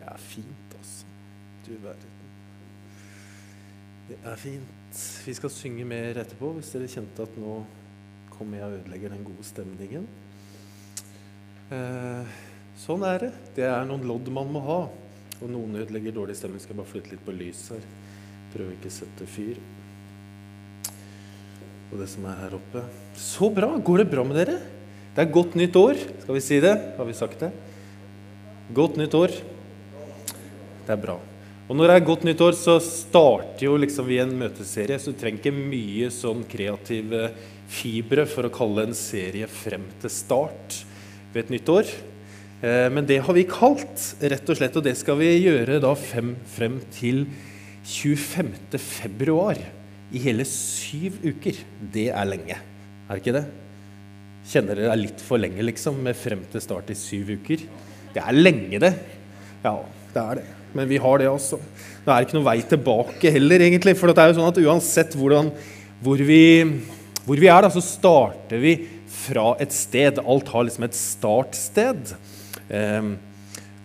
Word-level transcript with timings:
Det 0.00 0.08
er 0.08 0.22
fint, 0.24 0.76
altså. 0.78 1.08
Du 1.66 1.74
verden. 1.82 2.16
Det 4.08 4.16
er 4.24 4.38
fint. 4.40 5.00
Vi 5.26 5.34
skal 5.36 5.52
synge 5.52 5.84
mer 5.86 6.16
etterpå, 6.22 6.54
hvis 6.56 6.72
dere 6.72 6.88
kjente 6.90 7.26
at 7.28 7.36
nå 7.38 7.58
kommer 8.32 8.56
jeg 8.56 8.66
og 8.66 8.78
ødelegger 8.78 9.12
den 9.12 9.26
gode 9.28 9.44
stemningen. 9.44 10.06
Eh, 11.70 12.38
sånn 12.80 13.04
er 13.06 13.26
det. 13.26 13.30
Det 13.58 13.68
er 13.68 13.84
noen 13.86 14.08
lodd 14.08 14.32
man 14.32 14.48
må 14.56 14.64
ha. 14.64 14.80
Og 15.40 15.52
noen 15.52 15.76
ødelegger 15.82 16.16
dårlig 16.16 16.38
stemning. 16.40 16.64
Skal 16.64 16.80
bare 16.80 16.88
flytte 16.88 17.12
litt 17.12 17.22
på 17.26 17.36
lyset 17.36 17.76
her. 17.76 17.86
Prøve 18.56 18.78
ikke 18.78 18.88
å 18.88 18.96
sette 18.96 19.28
fyr. 19.28 19.60
Og 21.90 22.00
det 22.00 22.08
som 22.08 22.24
er 22.32 22.40
her 22.40 22.56
oppe. 22.56 22.86
Så 23.20 23.52
bra! 23.52 23.74
Går 23.76 24.02
det 24.02 24.10
bra 24.16 24.24
med 24.24 24.40
dere? 24.40 24.56
Det 25.12 25.26
er 25.26 25.34
godt 25.36 25.60
nytt 25.60 25.76
år. 25.76 26.00
Skal 26.24 26.40
vi 26.40 26.44
si 26.48 26.58
det? 26.64 26.74
Har 26.96 27.06
vi 27.06 27.20
sagt 27.20 27.44
det? 27.44 27.52
Godt 28.74 28.96
nytt 28.96 29.14
år. 29.18 29.36
Det 30.86 30.94
er 30.94 31.02
bra. 31.02 31.18
Og 31.70 31.76
når 31.78 31.86
det 31.86 31.96
er 31.96 32.06
godt 32.08 32.24
nytt 32.26 32.40
år, 32.42 32.56
så 32.58 32.80
starter 32.82 33.68
jo 33.68 33.76
liksom 33.78 34.08
vi 34.08 34.18
en 34.18 34.32
møteserie. 34.34 34.98
Så 34.98 35.12
du 35.12 35.20
trenger 35.20 35.38
ikke 35.38 35.54
mye 35.54 36.08
sånn 36.10 36.42
kreative 36.50 37.28
fibre 37.70 38.24
for 38.26 38.48
å 38.48 38.54
kalle 38.54 38.88
en 38.88 38.96
serie 38.98 39.46
frem 39.46 39.84
til 40.02 40.10
start 40.10 40.80
ved 41.30 41.44
et 41.44 41.52
nytt 41.54 41.70
år. 41.70 41.92
Eh, 42.60 42.88
men 42.90 43.06
det 43.06 43.20
har 43.22 43.36
vi 43.36 43.46
kalt, 43.46 44.02
rett 44.18 44.50
og 44.50 44.58
slett, 44.58 44.76
og 44.76 44.84
det 44.88 44.96
skal 44.98 45.20
vi 45.22 45.30
gjøre 45.44 45.78
da 45.84 45.94
frem, 45.94 46.34
frem 46.56 46.80
til 46.96 47.22
25. 47.86 48.50
februar. 48.82 49.62
I 50.10 50.26
hele 50.26 50.42
syv 50.48 51.20
uker. 51.22 51.62
Det 51.94 52.08
er 52.10 52.26
lenge, 52.26 52.58
er 52.58 53.10
det 53.14 53.22
ikke 53.22 53.36
det? 53.38 53.46
Kjenner 54.50 54.74
dere 54.74 54.88
det 54.88 54.94
er 54.96 55.04
litt 55.04 55.22
for 55.22 55.38
lenge, 55.38 55.62
liksom, 55.62 56.02
med 56.02 56.18
frem 56.18 56.42
til 56.50 56.64
start 56.64 56.90
i 56.90 56.98
syv 56.98 57.30
uker? 57.38 57.62
Det 58.10 58.24
er 58.24 58.40
lenge, 58.42 58.80
det. 58.82 58.96
Ja, 59.62 59.76
det 60.10 60.24
er 60.24 60.40
det. 60.40 60.48
Men 60.76 60.88
vi 60.90 61.00
har 61.02 61.20
det, 61.20 61.28
altså. 61.30 61.58
Det 62.04 62.12
er 62.12 62.24
ikke 62.24 62.38
noe 62.38 62.46
vei 62.46 62.58
tilbake 62.66 63.32
heller, 63.34 63.64
egentlig. 63.66 63.96
For 63.98 64.10
det 64.10 64.22
er 64.22 64.30
jo 64.30 64.38
sånn 64.38 64.50
at 64.50 64.60
uansett 64.62 65.16
hvordan, 65.18 65.50
hvor, 66.04 66.22
vi, 66.26 66.42
hvor 67.26 67.40
vi 67.42 67.50
er, 67.50 67.66
da, 67.66 67.72
så 67.74 67.82
starter 67.84 68.62
vi 68.62 68.76
fra 69.20 69.52
et 69.62 69.74
sted. 69.74 70.20
Alt 70.22 70.52
har 70.54 70.66
liksom 70.66 70.86
et 70.86 70.96
startsted. 70.98 72.14
Um, 72.70 73.14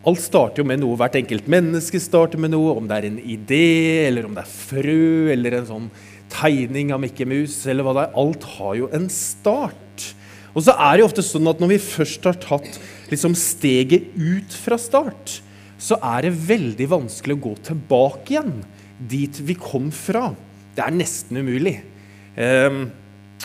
alt 0.05 0.21
starter 0.21 0.61
jo 0.61 0.67
med 0.69 0.83
noe. 0.83 0.97
Hvert 0.99 1.17
enkelt 1.17 1.49
menneske 1.51 2.01
starter 2.01 2.41
med 2.41 2.53
noe. 2.53 2.75
Om 2.77 2.89
det 2.89 2.99
er 2.99 3.09
en 3.09 3.21
idé, 3.21 3.65
eller 4.05 4.29
om 4.29 4.37
det 4.37 4.45
er 4.45 4.53
frø, 4.53 5.31
eller 5.33 5.59
en 5.59 5.71
sånn 5.71 5.89
tegning 6.35 6.91
av 6.93 7.01
Mikke 7.03 7.27
Mus, 7.29 7.57
eller 7.69 7.85
hva 7.85 7.95
det 7.97 8.05
er. 8.05 8.19
Alt 8.21 8.45
har 8.55 8.77
jo 8.79 8.91
en 8.95 9.09
start. 9.13 10.11
Og 10.55 10.63
så 10.63 10.75
er 10.77 10.95
det 10.95 11.03
jo 11.03 11.09
ofte 11.09 11.25
sånn 11.25 11.49
at 11.51 11.59
når 11.59 11.73
vi 11.73 11.81
først 11.83 12.27
har 12.29 12.37
tatt 12.39 12.77
liksom 13.11 13.35
steget 13.37 14.13
ut 14.15 14.55
fra 14.63 14.77
start, 14.79 15.39
så 15.81 15.97
er 15.99 16.27
det 16.27 16.37
veldig 16.47 16.87
vanskelig 16.91 17.35
å 17.35 17.43
gå 17.49 17.53
tilbake 17.69 18.35
igjen 18.35 18.53
dit 18.95 19.39
vi 19.43 19.57
kom 19.59 19.89
fra. 19.93 20.29
Det 20.75 20.83
er 20.83 20.95
nesten 20.95 21.41
umulig. 21.41 21.77
Um, 22.35 22.87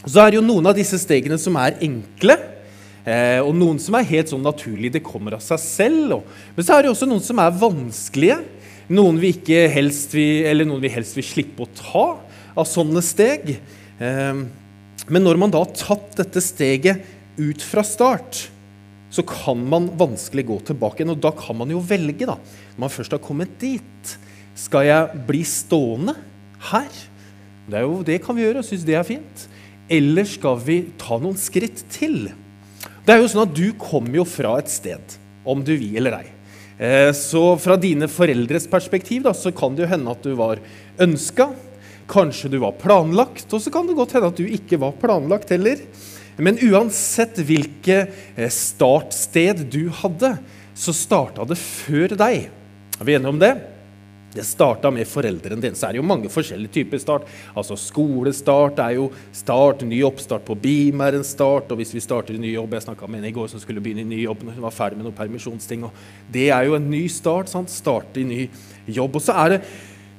så 0.07 0.23
er 0.23 0.31
det 0.31 0.39
jo 0.39 0.47
noen 0.47 0.71
av 0.71 0.77
disse 0.79 0.99
stegene 1.01 1.37
som 1.41 1.59
er 1.61 1.77
enkle, 1.85 2.37
eh, 3.05 3.41
og 3.43 3.53
noen 3.59 3.81
som 3.83 3.99
er 3.99 4.09
helt 4.09 4.31
sånn 4.33 4.47
naturlige. 4.47 4.97
Det 4.97 5.05
kommer 5.05 5.37
av 5.37 5.43
seg 5.45 5.61
selv. 5.61 6.23
Men 6.57 6.67
så 6.67 6.77
er 6.77 6.87
det 6.87 6.93
også 6.95 7.09
noen 7.11 7.25
som 7.25 7.43
er 7.43 7.59
vanskelige. 7.61 8.39
Noen 8.91 9.21
vi, 9.23 9.35
helst 9.71 10.17
vil, 10.17 10.47
eller 10.51 10.67
noen 10.67 10.83
vi 10.83 10.93
helst 10.95 11.19
vil 11.19 11.27
slippe 11.27 11.67
å 11.67 11.75
ta 11.77 12.07
av 12.57 12.67
sånne 12.69 13.03
steg. 13.05 13.53
Eh, 14.01 14.41
men 15.11 15.27
når 15.27 15.43
man 15.43 15.53
da 15.53 15.63
har 15.67 15.77
tatt 15.77 16.17
dette 16.23 16.43
steget 16.45 17.05
ut 17.41 17.63
fra 17.65 17.85
start, 17.87 18.47
så 19.11 19.25
kan 19.27 19.63
man 19.67 19.89
vanskelig 19.99 20.47
gå 20.47 20.59
tilbake 20.71 21.03
igjen. 21.03 21.15
Og 21.17 21.23
da 21.23 21.33
kan 21.35 21.59
man 21.59 21.71
jo 21.73 21.83
velge, 21.83 22.29
da, 22.29 22.37
når 22.77 22.85
man 22.87 22.93
først 22.95 23.17
har 23.17 23.23
kommet 23.23 23.57
dit. 23.63 24.17
Skal 24.59 24.87
jeg 24.87 25.23
bli 25.29 25.43
stående 25.47 26.15
her? 26.71 26.91
Det, 27.71 27.83
jo, 27.85 28.01
det 28.07 28.21
kan 28.25 28.37
vi 28.37 28.47
gjøre 28.47 28.63
og 28.63 28.69
synes 28.69 28.87
det 28.87 28.99
er 28.99 29.07
fint. 29.07 29.47
Eller 29.91 30.29
skal 30.31 30.61
vi 30.63 30.83
ta 31.01 31.19
noen 31.19 31.39
skritt 31.39 31.83
til? 31.91 32.29
Det 33.07 33.15
er 33.15 33.23
jo 33.23 33.31
sånn 33.33 33.49
at 33.49 33.57
Du 33.57 33.73
kommer 33.81 34.21
jo 34.21 34.27
fra 34.29 34.57
et 34.61 34.71
sted, 34.71 35.19
om 35.43 35.65
du 35.67 35.75
vil 35.75 35.99
eller 35.99 36.21
ei. 36.21 36.29
Eh, 36.81 37.11
så 37.17 37.43
fra 37.61 37.77
dine 37.77 38.09
foreldres 38.09 38.69
perspektiv 38.71 39.27
da, 39.27 39.35
så 39.37 39.53
kan 39.53 39.75
det 39.75 39.85
jo 39.85 39.91
hende 39.91 40.15
at 40.15 40.23
du 40.25 40.33
var 40.39 40.63
ønska. 41.03 41.51
Kanskje 42.11 42.51
du 42.51 42.61
var 42.63 42.79
planlagt, 42.79 43.51
og 43.53 43.63
så 43.63 43.71
kan 43.75 43.87
det 43.87 43.99
godt 43.99 44.15
hende 44.17 44.31
at 44.33 44.39
du 44.39 44.47
ikke 44.47 44.79
var 44.83 44.97
planlagt 45.03 45.53
heller. 45.55 45.83
Men 46.39 46.61
uansett 46.71 47.41
hvilket 47.43 48.15
eh, 48.37 48.53
startsted 48.53 49.67
du 49.73 49.89
hadde, 50.03 50.37
så 50.75 50.95
starta 50.97 51.45
det 51.49 51.59
før 51.61 52.17
deg. 52.17 52.49
Er 53.01 53.09
vi 53.09 53.17
enige 53.17 53.35
om 53.35 53.41
det? 53.41 53.55
Det 54.31 54.45
starta 54.47 54.93
med 54.95 55.09
foreldrene 55.11 55.59
dine. 55.59 55.75
Så 55.75 55.89
er 55.89 55.97
det 55.97 55.99
jo 55.99 56.07
mange 56.07 56.31
forskjellige 56.31 56.71
typer 56.77 57.01
start. 57.03 57.27
Altså 57.59 57.75
Skolestart 57.81 58.79
er 58.79 58.95
jo 59.01 59.09
start, 59.35 59.83
ny 59.83 60.05
oppstart 60.07 60.45
på 60.47 60.55
BIM 60.55 61.03
er 61.03 61.19
en 61.19 61.27
start. 61.27 61.73
Og 61.73 61.81
hvis 61.81 61.91
vi 61.97 62.03
starter 62.05 62.37
i 62.37 62.43
ny 62.43 62.53
jobb 62.55 62.77
Jeg 62.79 62.87
snakka 62.87 63.09
med 63.11 63.25
en 63.25 63.31
i 63.33 63.35
går 63.35 63.51
som 63.51 63.63
skulle 63.63 63.83
begynne 63.83 64.05
i 64.05 64.13
ny 64.13 64.23
jobb 64.23 64.45
når 64.47 64.59
hun 64.59 64.67
var 64.69 64.77
ferdig 64.77 65.01
med 65.01 65.09
noen 65.09 65.19
permisjonsting. 65.19 65.83
og 65.89 65.91
Det 66.31 66.51
er 66.55 66.69
jo 66.69 66.79
en 66.79 66.91
ny 66.91 67.09
start. 67.11 67.51
sant? 67.51 67.71
Starte 67.75 68.23
i 68.23 68.29
ny 68.29 68.49
jobb. 68.87 69.19
Og 69.19 69.27
så 69.27 69.35
er 69.35 69.57
det 69.57 69.63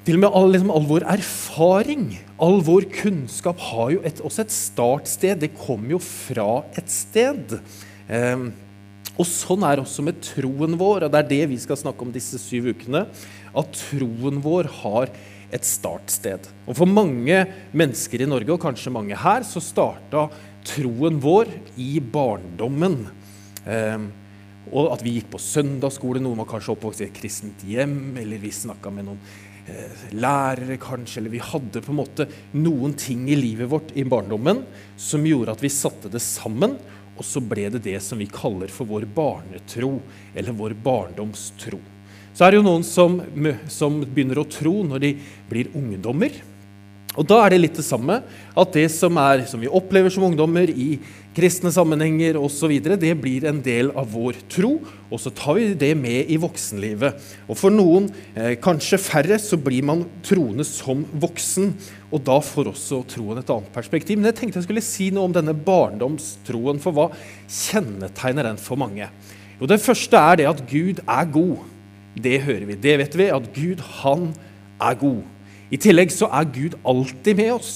til 0.05 0.17
og 0.17 0.23
med 0.23 0.35
all, 0.37 0.49
liksom, 0.55 0.71
all 0.73 0.87
vår 0.89 1.05
erfaring, 1.13 2.05
all 2.41 2.59
vår 2.65 2.87
kunnskap, 2.95 3.59
har 3.69 3.91
jo 3.93 4.01
et, 4.07 4.21
også 4.25 4.45
et 4.45 4.53
startsted. 4.55 5.41
Det 5.43 5.51
kommer 5.59 5.95
jo 5.95 6.01
fra 6.01 6.63
et 6.79 6.89
sted. 6.89 7.59
Eh, 8.09 8.47
og 9.19 9.27
sånn 9.27 9.65
er 9.67 9.81
også 9.81 10.05
med 10.05 10.21
troen 10.25 10.77
vår, 10.79 11.05
og 11.05 11.13
det 11.13 11.19
er 11.21 11.29
det 11.29 11.43
vi 11.51 11.59
skal 11.61 11.77
snakke 11.77 12.01
om 12.05 12.13
disse 12.15 12.39
syv 12.41 12.71
ukene. 12.73 13.03
At 13.53 13.77
troen 13.77 14.41
vår 14.41 14.71
har 14.81 15.11
et 15.51 15.67
startsted. 15.67 16.47
Og 16.65 16.79
For 16.79 16.89
mange 16.89 17.43
mennesker 17.75 18.23
i 18.23 18.29
Norge, 18.29 18.55
og 18.55 18.63
kanskje 18.63 18.93
mange 18.95 19.19
her, 19.19 19.45
så 19.45 19.61
starta 19.61 20.29
troen 20.65 21.21
vår 21.21 21.51
i 21.77 21.99
barndommen. 22.01 23.03
Eh, 23.69 24.09
og 24.71 24.91
at 24.95 25.05
vi 25.05 25.17
gikk 25.17 25.29
på 25.33 25.41
søndagsskole, 25.41 26.21
noen 26.23 26.41
var 26.41 26.49
kanskje 26.49 26.73
oppvokst 26.73 27.03
i 27.03 27.09
et 27.09 27.15
kristent 27.17 27.63
hjem, 27.67 28.15
eller 28.21 28.41
vi 28.41 28.53
snakka 28.55 28.93
med 28.93 29.09
noen 29.11 29.21
lærere, 30.15 30.77
kanskje, 30.81 31.21
eller 31.21 31.33
vi 31.33 31.43
hadde 31.43 31.83
på 31.83 31.93
en 31.93 31.99
måte 32.01 32.27
noen 32.57 32.95
ting 32.99 33.27
i 33.29 33.37
livet 33.39 33.69
vårt 33.71 33.93
i 33.97 34.05
barndommen 34.07 34.63
som 34.99 35.25
gjorde 35.25 35.55
at 35.55 35.63
vi 35.63 35.71
satte 35.73 36.11
det 36.11 36.21
sammen, 36.23 36.77
og 37.17 37.25
så 37.27 37.41
ble 37.43 37.67
det 37.73 37.83
det 37.85 37.97
som 38.03 38.21
vi 38.21 38.29
kaller 38.31 38.71
for 38.71 38.89
vår 38.89 39.05
barnetro, 39.15 39.97
eller 40.35 40.57
vår 40.57 40.77
barndomstro. 40.83 41.81
Så 42.31 42.45
er 42.45 42.53
det 42.53 42.61
jo 42.61 42.67
noen 42.67 42.85
som, 42.87 43.19
som 43.69 43.99
begynner 44.01 44.39
å 44.39 44.47
tro 44.49 44.77
når 44.87 45.03
de 45.03 45.11
blir 45.49 45.71
ungdommer. 45.77 46.37
Og 47.19 47.27
da 47.27 47.41
er 47.43 47.51
det 47.51 47.59
litt 47.59 47.75
det 47.75 47.83
samme. 47.83 48.21
At 48.55 48.75
det 48.75 48.85
som, 48.93 49.17
er, 49.19 49.43
som 49.49 49.59
vi 49.59 49.67
opplever 49.67 50.11
som 50.13 50.23
ungdommer 50.29 50.69
i 50.71 50.95
kristne 51.35 51.71
sammenhenger 51.71 52.37
osv., 52.39 52.71
det 52.99 53.11
blir 53.19 53.47
en 53.49 53.59
del 53.63 53.91
av 53.99 54.13
vår 54.13 54.39
tro. 54.51 54.77
Og 55.11 55.19
så 55.19 55.31
tar 55.35 55.57
vi 55.57 55.65
det 55.79 55.91
med 55.99 56.31
i 56.31 56.37
voksenlivet. 56.39 57.19
Og 57.51 57.59
for 57.59 57.73
noen, 57.73 58.07
eh, 58.35 58.55
kanskje 58.63 58.99
færre, 58.99 59.39
så 59.39 59.59
blir 59.59 59.83
man 59.83 60.05
troende 60.23 60.63
som 60.67 61.03
voksen. 61.11 61.73
Og 62.11 62.23
da 62.27 62.39
får 62.39 62.71
også 62.71 63.01
troen 63.11 63.43
et 63.43 63.51
annet 63.51 63.75
perspektiv. 63.75 64.17
Men 64.17 64.31
jeg 64.31 64.39
tenkte 64.39 64.61
jeg 64.61 64.69
skulle 64.69 64.85
si 64.85 65.09
noe 65.11 65.27
om 65.27 65.35
denne 65.35 65.55
barndomstroen. 65.55 66.79
For 66.79 66.95
hva 66.95 67.09
kjennetegner 67.47 68.47
den 68.47 68.61
for 68.61 68.79
mange? 68.79 69.09
Jo, 69.59 69.67
Det 69.67 69.83
første 69.83 70.15
er 70.15 70.35
det 70.37 70.47
at 70.47 70.63
Gud 70.67 71.03
er 71.03 71.25
god. 71.25 71.59
Det 72.15 72.41
hører 72.41 72.65
vi. 72.67 72.75
Det 72.75 72.97
vet 73.03 73.19
vi. 73.19 73.29
At 73.31 73.53
Gud, 73.53 73.83
han 73.99 74.33
er 74.79 74.95
god. 74.95 75.23
I 75.71 75.79
tillegg 75.79 76.11
så 76.11 76.27
er 76.35 76.49
Gud 76.51 76.75
alltid 76.83 77.37
med 77.39 77.53
oss. 77.55 77.73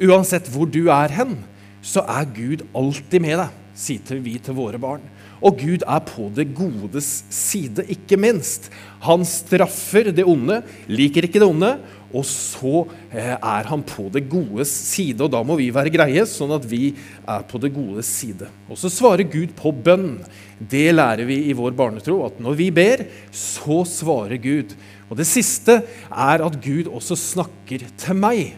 Uansett 0.00 0.48
hvor 0.48 0.68
du 0.70 0.86
er 0.88 1.12
hen, 1.12 1.36
så 1.84 2.00
er 2.08 2.28
Gud 2.32 2.64
alltid 2.76 3.20
med 3.20 3.36
deg, 3.42 3.56
sier 3.76 4.22
vi 4.24 4.38
til 4.40 4.56
våre 4.56 4.80
barn. 4.80 5.04
Og 5.38 5.60
Gud 5.60 5.84
er 5.86 6.00
på 6.02 6.26
det 6.34 6.48
godes 6.56 7.08
side, 7.30 7.84
ikke 7.92 8.18
minst. 8.18 8.72
Han 9.04 9.22
straffer 9.28 10.10
det 10.10 10.24
onde, 10.26 10.62
liker 10.90 11.28
ikke 11.28 11.38
det 11.38 11.46
onde, 11.46 11.76
og 12.08 12.24
så 12.24 12.86
eh, 13.12 13.34
er 13.36 13.68
han 13.68 13.82
på 13.86 14.06
det 14.14 14.24
godes 14.32 14.72
side. 14.72 15.20
Og 15.22 15.30
da 15.30 15.44
må 15.46 15.58
vi 15.60 15.68
være 15.74 15.92
greie, 15.94 16.24
sånn 16.26 16.54
at 16.56 16.64
vi 16.66 16.94
er 17.28 17.44
på 17.46 17.60
det 17.62 17.70
godes 17.76 18.08
side. 18.08 18.48
Og 18.66 18.80
så 18.80 18.90
svarer 18.90 19.28
Gud 19.28 19.52
på 19.58 19.70
bønn. 19.72 20.16
Det 20.58 20.88
lærer 20.94 21.28
vi 21.28 21.42
i 21.50 21.56
vår 21.56 21.76
barnetro, 21.78 22.22
at 22.26 22.40
når 22.42 22.58
vi 22.58 22.70
ber, 22.74 23.04
så 23.30 23.84
svarer 23.86 24.40
Gud. 24.42 24.72
Og 25.08 25.18
det 25.18 25.26
siste 25.28 25.80
er 26.08 26.44
at 26.44 26.56
Gud 26.62 26.90
også 26.92 27.16
snakker 27.16 27.86
til 28.00 28.18
meg. 28.18 28.56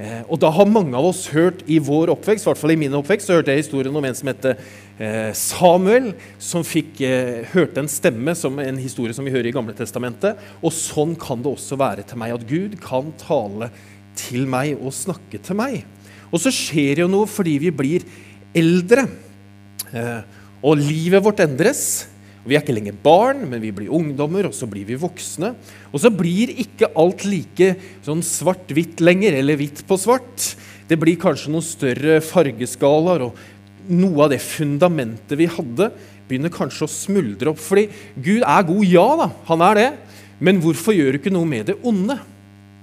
Eh, 0.00 0.22
og 0.32 0.38
da 0.40 0.48
har 0.54 0.68
mange 0.70 0.94
av 0.96 1.10
oss 1.10 1.26
hørt 1.34 1.60
i 1.68 1.76
vår 1.82 2.12
oppvekst, 2.14 2.46
i 2.46 2.48
hvert 2.48 2.60
fall 2.60 2.72
i 2.72 2.78
min 2.80 2.94
oppvekst, 2.96 3.26
så 3.26 3.36
hørte 3.36 3.52
jeg 3.52 3.66
historien 3.66 3.96
om 3.98 4.06
en 4.06 4.16
som 4.16 4.30
heter 4.30 4.56
eh, 4.96 5.32
Samuel, 5.36 6.12
som 6.40 6.64
fikk, 6.64 7.02
eh, 7.04 7.42
hørte 7.52 7.82
en 7.82 7.90
stemme, 7.90 8.32
som 8.38 8.56
en 8.62 8.80
historie 8.80 9.16
som 9.16 9.26
vi 9.26 9.34
hører 9.34 9.50
i 9.50 9.54
Gamle 9.54 9.74
Testamentet. 9.76 10.40
Og 10.64 10.72
sånn 10.72 11.12
kan 11.20 11.42
det 11.44 11.52
også 11.52 11.76
være 11.80 12.06
til 12.08 12.22
meg, 12.22 12.36
at 12.38 12.46
Gud 12.48 12.78
kan 12.84 13.10
tale 13.20 13.68
til 14.16 14.48
meg 14.50 14.78
og 14.78 14.94
snakke 14.96 15.42
til 15.42 15.58
meg. 15.58 15.82
Og 16.30 16.40
så 16.40 16.54
skjer 16.54 17.04
jo 17.04 17.10
noe 17.10 17.28
fordi 17.28 17.58
vi 17.60 17.74
blir 17.74 18.06
eldre. 18.56 19.02
Og 20.62 20.76
livet 20.78 21.24
vårt 21.24 21.40
endres. 21.42 21.82
Vi 22.40 22.56
er 22.56 22.62
ikke 22.62 22.72
lenger 22.72 22.96
barn, 23.04 23.42
men 23.50 23.60
vi 23.60 23.72
blir 23.74 23.92
ungdommer, 23.92 24.48
og 24.48 24.54
så 24.56 24.68
blir 24.70 24.86
vi 24.88 24.96
voksne. 24.98 25.52
Og 25.92 26.00
så 26.00 26.08
blir 26.14 26.54
ikke 26.62 26.88
alt 26.98 27.26
like 27.28 27.74
sånn 28.06 28.22
svart-hvitt 28.24 29.02
lenger, 29.04 29.36
eller 29.42 29.58
hvitt 29.60 29.82
på 29.88 29.98
svart. 30.00 30.54
Det 30.88 30.96
blir 30.98 31.20
kanskje 31.20 31.52
noen 31.52 31.66
større 31.66 32.16
fargeskalaer, 32.24 33.26
og 33.28 33.90
noe 33.90 34.24
av 34.24 34.32
det 34.32 34.40
fundamentet 34.42 35.36
vi 35.38 35.50
hadde, 35.50 35.90
begynner 36.30 36.52
kanskje 36.54 36.86
å 36.86 36.92
smuldre 36.92 37.52
opp. 37.52 37.60
Fordi 37.60 37.88
Gud 38.16 38.40
er 38.40 38.66
god, 38.70 38.82
ja 38.88 39.06
da, 39.20 39.28
han 39.50 39.66
er 39.68 39.80
det. 39.80 39.88
Men 40.40 40.62
hvorfor 40.64 40.96
gjør 40.96 41.12
du 41.12 41.20
ikke 41.20 41.34
noe 41.34 41.48
med 41.48 41.68
det 41.68 41.76
onde? 41.84 42.16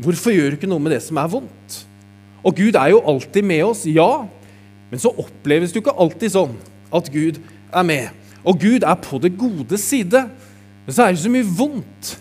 Hvorfor 0.03 0.35
gjør 0.35 0.53
du 0.53 0.59
ikke 0.59 0.69
noe 0.69 0.83
med 0.83 0.93
det 0.93 1.01
som 1.07 1.17
er 1.17 1.31
vondt? 1.31 1.81
Og 2.45 2.53
Gud 2.59 2.77
er 2.77 2.93
jo 2.93 3.01
alltid 3.09 3.47
med 3.47 3.63
oss, 3.65 3.87
ja. 3.89 4.27
Men 4.91 5.01
så 5.01 5.09
oppleves 5.17 5.73
det 5.73 5.79
jo 5.79 5.87
ikke 5.87 5.97
alltid 5.97 6.35
sånn 6.35 6.53
at 6.93 7.09
Gud 7.11 7.41
er 7.73 7.87
med. 7.87 8.26
Og 8.47 8.61
Gud 8.61 8.85
er 8.87 8.97
på 9.03 9.19
det 9.21 9.35
gode 9.39 9.79
side. 9.81 10.23
Men 10.85 10.95
så 10.95 11.03
er 11.03 11.13
det 11.13 11.23
så 11.23 11.31
mye 11.31 11.47
vondt 11.57 12.13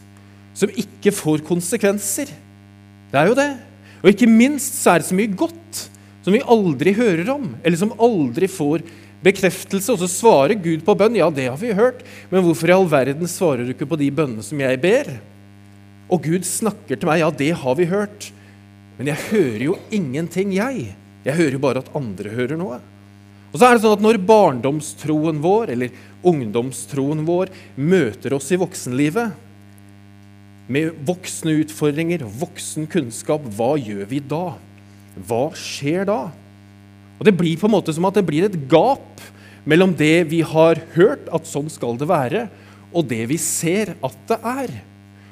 som 0.56 0.73
ikke 0.73 1.12
får 1.14 1.44
konsekvenser. 1.46 2.32
Det 3.12 3.20
er 3.20 3.31
jo 3.31 3.37
det. 3.38 3.50
Og 4.02 4.11
ikke 4.11 4.28
minst 4.31 4.81
så 4.81 4.94
er 4.94 5.02
det 5.02 5.08
så 5.08 5.17
mye 5.19 5.31
godt 5.38 5.84
som 6.26 6.34
vi 6.34 6.43
aldri 6.43 6.90
hører 6.96 7.28
om, 7.31 7.52
eller 7.62 7.78
som 7.78 7.93
aldri 8.02 8.49
får 8.50 8.82
bekreftelse. 9.23 9.94
Og 9.94 10.02
så 10.02 10.11
svarer 10.11 10.58
Gud 10.58 10.82
på 10.87 10.96
bønn. 10.99 11.19
Ja, 11.19 11.31
det 11.31 11.46
har 11.46 11.61
vi 11.61 11.76
hørt. 11.76 12.02
Men 12.32 12.43
hvorfor 12.46 12.70
i 12.70 12.75
all 12.75 12.88
verden 12.90 13.31
svarer 13.31 13.62
du 13.62 13.75
ikke 13.75 13.88
på 13.88 14.00
de 14.00 14.11
bønnene 14.14 14.44
som 14.44 14.61
jeg 14.61 14.81
ber? 14.82 15.12
Og 16.11 16.26
Gud 16.26 16.46
snakker 16.46 16.99
til 16.99 17.08
meg. 17.08 17.22
Ja, 17.22 17.31
det 17.31 17.52
har 17.62 17.79
vi 17.79 17.88
hørt. 17.90 18.31
Men 18.99 19.12
jeg 19.12 19.29
hører 19.31 19.64
jo 19.69 19.79
ingenting, 19.93 20.55
jeg. 20.56 20.93
Jeg 21.26 21.38
hører 21.38 21.56
jo 21.58 21.62
bare 21.62 21.82
at 21.84 21.94
andre 21.99 22.32
hører 22.34 22.58
noe. 22.58 22.81
Og 23.56 23.61
så 23.62 23.70
er 23.70 23.79
det 23.79 23.85
sånn 23.87 23.94
at 23.97 24.05
Når 24.05 24.19
barndomstroen 24.29 25.38
vår 25.41 25.70
eller 25.73 26.00
ungdomstroen 26.26 27.23
vår 27.25 27.49
møter 27.81 28.35
oss 28.37 28.50
i 28.53 28.58
voksenlivet, 28.61 29.32
med 30.69 30.99
voksne 31.06 31.55
utfordringer, 31.62 32.25
voksen 32.26 32.88
kunnskap, 32.91 33.44
hva 33.56 33.76
gjør 33.79 34.03
vi 34.11 34.19
da? 34.19 34.58
Hva 35.29 35.44
skjer 35.56 36.05
da? 36.11 36.19
Og 37.17 37.25
Det 37.25 37.37
blir 37.38 37.56
på 37.56 37.70
en 37.70 37.76
måte 37.79 37.94
som 37.97 38.05
at 38.11 38.19
det 38.19 38.26
blir 38.29 38.44
et 38.44 38.58
gap 38.69 39.23
mellom 39.64 39.94
det 39.97 40.26
vi 40.29 40.43
har 40.44 40.82
hørt, 40.99 41.25
at 41.32 41.49
sånn 41.49 41.70
skal 41.73 41.97
det 41.97 42.11
være, 42.11 42.49
og 42.93 43.08
det 43.08 43.23
vi 43.31 43.38
ser 43.41 43.94
at 44.05 44.19
det 44.29 44.41
er. 44.43 44.75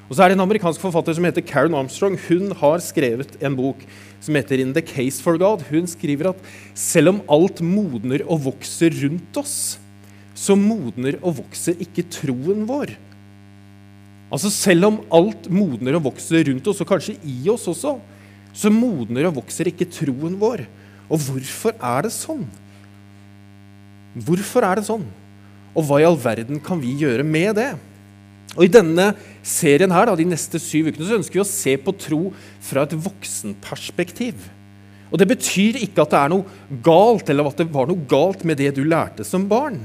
Og 0.09 0.17
så 0.17 0.25
er 0.25 0.33
det 0.33 0.37
En 0.37 0.45
amerikansk 0.45 0.83
forfatter 0.83 1.17
som 1.17 1.25
heter 1.25 1.45
Karen 1.45 1.77
Armstrong. 1.77 2.19
Hun 2.29 2.53
har 2.61 2.83
skrevet 2.85 3.39
en 3.41 3.57
bok 3.57 3.81
som 4.21 4.37
heter 4.37 4.61
In 4.61 4.75
the 4.77 4.83
Case 4.85 5.23
for 5.23 5.39
God. 5.41 5.65
Hun 5.71 5.89
skriver 5.89 6.33
at 6.33 6.43
selv 6.77 7.15
om 7.15 7.23
alt 7.33 7.63
modner 7.65 8.25
og 8.29 8.45
vokser 8.51 8.93
rundt 9.05 9.41
oss, 9.41 9.79
så 10.35 10.57
modner 10.59 11.17
og 11.23 11.39
vokser 11.41 11.79
ikke 11.81 12.05
troen 12.13 12.67
vår. 12.69 12.93
Altså 14.35 14.51
Selv 14.51 14.91
om 14.91 15.01
alt 15.15 15.49
modner 15.49 15.97
og 15.97 16.09
vokser 16.11 16.45
rundt 16.51 16.67
oss, 16.69 16.83
og 16.83 16.91
kanskje 16.91 17.17
i 17.23 17.49
oss 17.53 17.69
også, 17.71 17.97
så 18.55 18.71
modner 18.71 19.29
og 19.29 19.39
vokser 19.41 19.71
ikke 19.71 19.89
troen 19.89 20.37
vår. 20.41 20.67
Og 21.09 21.21
hvorfor 21.21 21.77
er 21.79 22.07
det 22.07 22.13
sånn? 22.15 22.45
Hvorfor 24.15 24.67
er 24.67 24.79
det 24.79 24.89
sånn? 24.89 25.05
Og 25.75 25.87
hva 25.87 26.01
i 26.01 26.07
all 26.07 26.19
verden 26.21 26.61
kan 26.63 26.81
vi 26.83 26.95
gjøre 27.01 27.25
med 27.27 27.57
det? 27.59 27.73
Og 28.55 28.67
I 28.67 28.73
denne 28.73 29.13
serien 29.45 29.93
her, 29.93 30.09
da, 30.09 30.17
de 30.17 30.27
neste 30.27 30.59
syv 30.63 30.89
ukene 30.91 31.07
så 31.07 31.19
ønsker 31.19 31.39
vi 31.39 31.45
å 31.45 31.49
se 31.49 31.77
på 31.81 31.95
tro 32.01 32.21
fra 32.65 32.87
et 32.87 32.97
voksenperspektiv. 32.97 34.49
Og 35.13 35.21
Det 35.21 35.29
betyr 35.31 35.79
ikke 35.85 36.03
at 36.03 36.15
det 36.15 36.21
er 36.21 36.33
noe 36.33 36.79
galt, 36.83 37.29
eller 37.31 37.47
at 37.47 37.61
det 37.61 37.69
var 37.71 37.87
noe 37.87 38.09
galt 38.11 38.43
med 38.49 38.59
det 38.59 38.73
du 38.75 38.83
lærte 38.89 39.27
som 39.27 39.45
barn. 39.47 39.85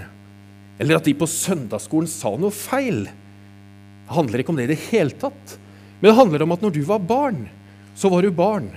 Eller 0.80 0.98
at 0.98 1.06
de 1.06 1.14
på 1.14 1.28
søndagsskolen 1.30 2.10
sa 2.10 2.32
noe 2.40 2.56
feil. 2.56 3.04
Det 3.06 4.16
handler 4.16 4.42
ikke 4.42 4.56
om 4.56 4.58
det 4.58 4.70
i 4.70 4.74
det 4.74 4.84
hele 4.88 5.14
tatt. 5.22 5.58
Men 6.00 6.10
det 6.10 6.18
handler 6.18 6.46
om 6.46 6.56
at 6.56 6.64
når 6.64 6.74
du 6.80 6.82
var 6.88 7.04
barn, 7.04 7.44
så 8.00 8.10
var 8.10 8.24
du 8.24 8.32
barn. 8.34 8.72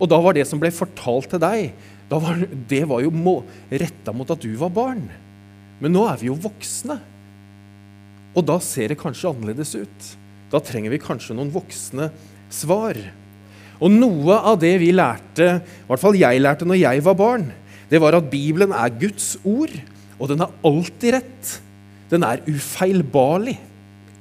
Og 0.00 0.08
da 0.08 0.20
var 0.22 0.38
det 0.38 0.46
som 0.48 0.62
ble 0.62 0.70
fortalt 0.72 1.28
til 1.34 1.42
deg, 1.42 1.74
var, 2.10 2.40
det 2.70 2.80
var 2.88 3.04
jo 3.04 3.34
retta 3.68 4.14
mot 4.16 4.30
at 4.32 4.40
du 4.42 4.54
var 4.58 4.72
barn. 4.74 5.04
Men 5.82 5.92
nå 5.94 6.06
er 6.08 6.16
vi 6.22 6.30
jo 6.30 6.38
voksne. 6.38 6.96
Og 8.32 8.46
da 8.46 8.56
ser 8.62 8.90
det 8.90 8.98
kanskje 9.00 9.30
annerledes 9.30 9.74
ut. 9.76 10.08
Da 10.50 10.60
trenger 10.62 10.92
vi 10.92 11.02
kanskje 11.02 11.36
noen 11.36 11.52
voksne 11.54 12.10
svar. 12.50 12.98
Og 13.80 13.92
noe 13.94 14.36
av 14.36 14.58
det 14.60 14.74
vi 14.82 14.90
lærte, 14.92 15.60
i 15.62 15.88
hvert 15.88 16.02
fall 16.02 16.18
jeg 16.18 16.42
lærte 16.42 16.66
når 16.68 16.82
jeg 16.82 17.04
var 17.06 17.16
barn, 17.18 17.48
det 17.90 17.98
var 18.02 18.14
at 18.18 18.28
Bibelen 18.30 18.74
er 18.76 18.92
Guds 19.00 19.34
ord, 19.46 19.72
og 20.20 20.30
den 20.30 20.44
er 20.44 20.56
alltid 20.66 21.16
rett. 21.16 21.52
Den 22.10 22.26
er 22.26 22.42
ufeilbarlig. 22.46 23.56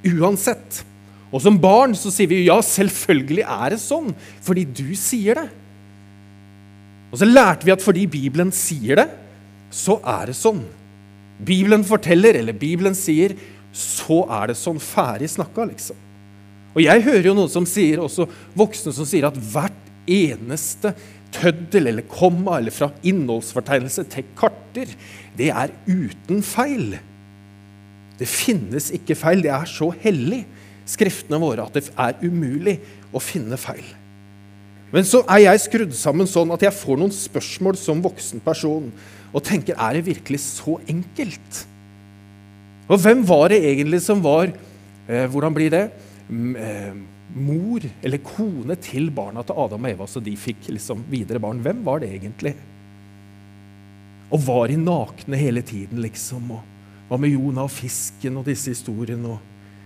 Uansett. 0.10 0.84
Og 1.30 1.44
som 1.44 1.60
barn 1.62 1.94
så 1.98 2.10
sier 2.14 2.30
vi 2.32 2.46
ja, 2.48 2.58
selvfølgelig 2.64 3.44
er 3.44 3.76
det 3.76 3.82
sånn, 3.84 4.14
fordi 4.46 4.64
du 4.66 4.88
sier 4.98 5.42
det. 5.42 5.48
Og 7.10 7.20
så 7.22 7.28
lærte 7.28 7.68
vi 7.68 7.74
at 7.74 7.84
fordi 7.84 8.06
Bibelen 8.10 8.54
sier 8.56 9.02
det, 9.02 9.08
så 9.74 10.00
er 10.02 10.30
det 10.30 10.38
sånn. 10.38 10.64
Bibelen 11.46 11.86
forteller, 11.88 12.40
eller 12.40 12.58
Bibelen 12.58 12.98
sier, 12.98 13.36
så 13.76 14.24
er 14.40 14.50
det 14.50 14.58
sånn 14.58 14.80
ferdig 14.82 15.30
snakka, 15.36 15.68
liksom. 15.70 15.98
Og 16.76 16.84
jeg 16.84 17.06
hører 17.06 17.30
jo 17.30 17.36
noen 17.38 17.52
som 17.52 17.66
sier, 17.68 18.02
også 18.04 18.28
voksne 18.58 18.94
som 18.96 19.08
sier 19.08 19.28
at 19.30 19.38
hvert 19.52 19.88
eneste 20.10 20.94
tøddel 21.34 21.92
eller 21.92 22.06
komma 22.10 22.58
eller 22.58 22.74
fra 22.74 22.90
innholdsfortegnelse 23.06 24.06
til 24.14 24.28
karter, 24.38 24.92
det 25.38 25.52
er 25.54 25.74
uten 25.90 26.42
feil. 26.46 26.98
Det 28.20 28.28
finnes 28.28 28.90
ikke 28.96 29.18
feil. 29.18 29.44
Det 29.46 29.54
er 29.54 29.70
så 29.70 29.92
hellig, 30.04 30.44
skriftene 30.90 31.40
våre, 31.42 31.68
at 31.68 31.78
det 31.78 31.86
er 31.94 32.18
umulig 32.26 32.80
å 33.14 33.22
finne 33.22 33.58
feil. 33.62 33.86
Men 34.90 35.06
så 35.06 35.22
er 35.30 35.44
jeg 35.44 35.66
skrudd 35.68 35.94
sammen 35.94 36.30
sånn 36.30 36.50
at 36.56 36.64
jeg 36.66 36.74
får 36.74 36.98
noen 36.98 37.14
spørsmål 37.14 37.78
som 37.78 38.02
voksen 38.02 38.42
person 38.42 38.88
og 39.30 39.44
tenker 39.46 39.78
er 39.78 40.00
det 40.00 40.08
virkelig 40.08 40.42
så 40.42 40.80
enkelt? 40.90 41.60
Og 42.90 42.98
hvem 42.98 43.22
var 43.30 43.52
det 43.54 43.60
egentlig 43.70 44.02
som 44.02 44.22
var 44.24 44.50
eh, 44.50 45.28
Hvordan 45.30 45.54
blir 45.54 45.70
det? 45.70 45.84
Eh, 46.30 46.94
mor 47.34 47.86
eller 48.06 48.22
kone 48.26 48.76
til 48.82 49.10
barna 49.14 49.42
til 49.46 49.58
Adam 49.58 49.86
og 49.86 49.92
Eva, 49.92 50.06
så 50.10 50.22
de 50.22 50.34
fikk 50.38 50.68
liksom 50.70 51.02
videre 51.10 51.42
barn. 51.42 51.62
Hvem 51.66 51.82
var 51.86 52.02
det 52.04 52.12
egentlig? 52.14 52.56
Og 54.30 54.42
var 54.46 54.70
de 54.70 54.78
nakne 54.78 55.38
hele 55.42 55.64
tiden, 55.66 56.02
liksom? 56.04 56.52
Og 56.54 56.66
hva 57.10 57.18
med 57.18 57.34
Jonah 57.34 57.66
og 57.66 57.74
fisken 57.74 58.38
og 58.38 58.46
disse 58.46 58.74
historiene? 58.74 59.36
Og, 59.36 59.40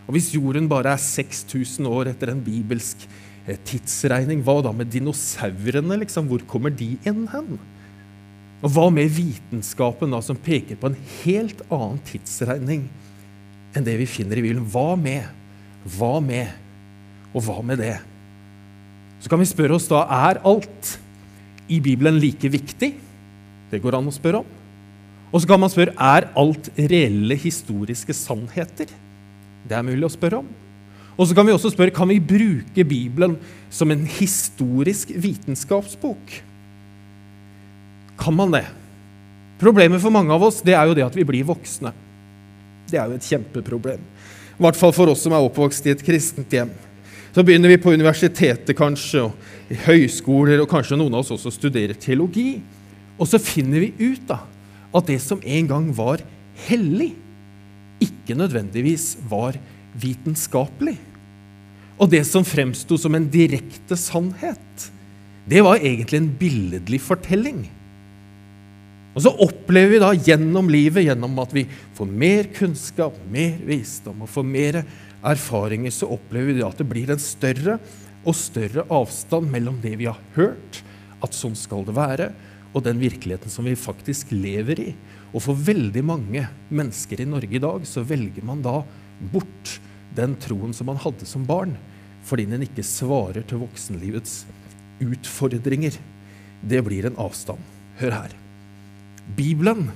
og 0.07 0.16
hvis 0.16 0.34
jorden 0.36 0.68
bare 0.72 0.95
er 0.95 1.04
6000 1.04 1.88
år 1.88 2.12
etter 2.12 2.34
en 2.34 2.44
bibelsk 2.44 3.06
eh, 3.47 3.59
tidsregning, 3.64 4.44
hva 4.44 4.57
da 4.66 4.73
med 4.76 4.92
dinosaurene? 4.92 6.02
liksom? 6.04 6.28
Hvor 6.31 6.44
kommer 6.47 6.76
de 6.76 6.97
inn 7.07 7.23
hen? 7.31 7.56
Og 8.64 8.71
hva 8.71 8.90
med 8.92 9.12
vitenskapen, 9.16 10.12
da, 10.12 10.19
som 10.23 10.40
peker 10.40 10.80
på 10.80 10.92
en 10.92 11.00
helt 11.21 11.64
annen 11.69 12.04
tidsregning 12.07 12.90
enn 13.73 13.88
det 13.88 13.95
vi 14.00 14.07
finner 14.07 14.40
i 14.40 14.44
Bibelen? 14.44 14.68
Hva 14.71 14.94
med? 15.00 15.31
Hva 15.83 16.18
med? 16.23 16.52
Og 17.33 17.44
hva 17.44 17.59
med 17.66 17.81
det? 17.81 17.97
Så 19.23 19.31
kan 19.31 19.40
vi 19.40 19.47
spørre 19.47 19.78
oss 19.78 19.87
da 19.90 20.04
er 20.28 20.42
alt 20.47 20.97
i 21.71 21.80
Bibelen 21.83 22.19
like 22.19 22.49
viktig. 22.52 22.92
Det 23.71 23.81
går 23.81 23.97
an 23.97 24.09
å 24.11 24.13
spørre 24.13 24.44
om. 24.44 24.59
Og 25.33 25.42
så 25.42 25.49
kan 25.49 25.61
man 25.63 25.71
spørre 25.73 25.95
er 25.97 26.28
alt 26.37 26.69
reelle 26.78 27.37
historiske 27.40 28.13
sannheter. 28.13 28.92
Det 29.66 29.78
er 29.78 29.87
mulig 29.87 30.06
å 30.06 30.13
spørre 30.13 30.44
om. 30.44 30.52
Og 31.13 31.30
så 31.30 31.37
kan 31.37 31.45
vi 31.45 31.54
også 31.54 31.71
spørre 31.73 31.94
kan 31.94 32.09
vi 32.09 32.19
bruke 32.21 32.85
Bibelen 32.85 33.37
som 33.73 33.92
en 33.94 34.06
historisk 34.19 35.13
vitenskapsbok. 35.13 36.37
Kan 38.19 38.37
man 38.37 38.54
det? 38.54 38.66
Problemet 39.61 40.02
for 40.04 40.13
mange 40.13 40.33
av 40.33 40.44
oss 40.45 40.61
det 40.66 40.75
er 40.78 40.90
jo 40.90 40.97
det 40.97 41.06
at 41.06 41.18
vi 41.18 41.25
blir 41.28 41.47
voksne. 41.47 41.94
Det 42.90 42.99
er 42.99 43.09
jo 43.09 43.18
et 43.18 43.30
kjempeproblem. 43.30 44.02
I 44.54 44.64
hvert 44.64 44.78
fall 44.78 44.94
for 44.94 45.10
oss 45.10 45.24
som 45.26 45.33
er 45.33 45.44
oppvokst 45.44 45.88
i 45.88 45.94
et 45.95 46.04
kristent 46.06 46.54
hjem. 46.54 46.72
Så 47.33 47.42
begynner 47.42 47.72
vi 47.72 47.80
på 47.81 47.94
universitetet 47.95 48.76
kanskje, 48.78 49.26
og 49.26 49.74
i 49.74 49.78
høyskoler, 49.88 50.62
og 50.62 50.69
kanskje 50.69 51.00
noen 51.00 51.16
av 51.16 51.24
oss 51.24 51.33
også 51.33 51.54
studerer 51.56 51.98
teologi. 51.98 52.60
Og 53.18 53.30
så 53.30 53.42
finner 53.42 53.81
vi 53.81 54.12
ut 54.12 54.22
da, 54.30 54.44
at 54.94 55.10
det 55.10 55.18
som 55.24 55.42
en 55.42 55.69
gang 55.69 55.90
var 55.98 56.22
hellig, 56.68 57.16
ikke 58.04 58.38
nødvendigvis 58.38 59.16
var 59.30 59.57
vitenskapelig. 59.98 61.00
Og 61.98 62.10
det 62.12 62.22
som 62.28 62.45
fremsto 62.45 62.98
som 63.00 63.16
en 63.18 63.26
direkte 63.31 63.98
sannhet, 63.98 64.90
det 65.50 65.64
var 65.66 65.81
egentlig 65.81 66.19
en 66.22 66.33
billedlig 66.40 67.02
fortelling. 67.02 67.66
Og 69.14 69.22
så 69.22 69.34
opplever 69.46 69.94
vi 69.94 70.02
da 70.02 70.12
gjennom 70.18 70.70
livet, 70.74 71.06
gjennom 71.06 71.38
at 71.44 71.52
vi 71.54 71.68
får 71.98 72.10
mer 72.10 72.50
kunnskap, 72.56 73.18
mer 73.30 73.60
visdom 73.68 74.24
og 74.26 74.32
får 74.34 74.48
mer 74.48 74.80
erfaringer, 75.24 75.94
så 75.94 76.10
opplever 76.16 76.58
vi 76.58 76.66
at 76.66 76.82
det 76.82 76.88
blir 76.90 77.14
en 77.14 77.22
større 77.22 77.78
og 78.24 78.36
større 78.38 78.88
avstand 78.94 79.52
mellom 79.52 79.78
det 79.84 79.94
vi 80.00 80.10
har 80.10 80.20
hørt, 80.38 80.82
at 81.24 81.38
sånn 81.38 81.56
skal 81.58 81.86
det 81.88 81.96
være, 81.96 82.32
og 82.74 82.86
den 82.88 82.98
virkeligheten 82.98 83.54
som 83.54 83.68
vi 83.70 83.78
faktisk 83.78 84.34
lever 84.34 84.82
i. 84.82 84.90
Og 85.34 85.46
for 85.46 85.58
veldig 85.70 86.04
mange 86.06 86.48
mennesker 86.74 87.22
i 87.22 87.30
Norge 87.30 87.58
i 87.58 87.62
dag 87.62 87.86
så 87.90 88.02
velger 88.08 88.46
man 88.46 88.64
da 88.66 88.80
bort 89.34 89.78
den 90.18 90.36
troen 90.42 90.74
som 90.74 90.90
man 90.90 91.02
hadde 91.02 91.28
som 91.30 91.46
barn, 91.46 91.78
fordi 92.26 92.48
den 92.50 92.66
ikke 92.66 92.86
svarer 92.88 93.46
til 93.46 93.62
voksenlivets 93.62 94.44
utfordringer. 95.04 96.00
Det 96.64 96.82
blir 96.86 97.10
en 97.10 97.20
avstand. 97.22 97.62
Hør 98.00 98.24
her. 98.24 98.43
Bibelen 99.37 99.89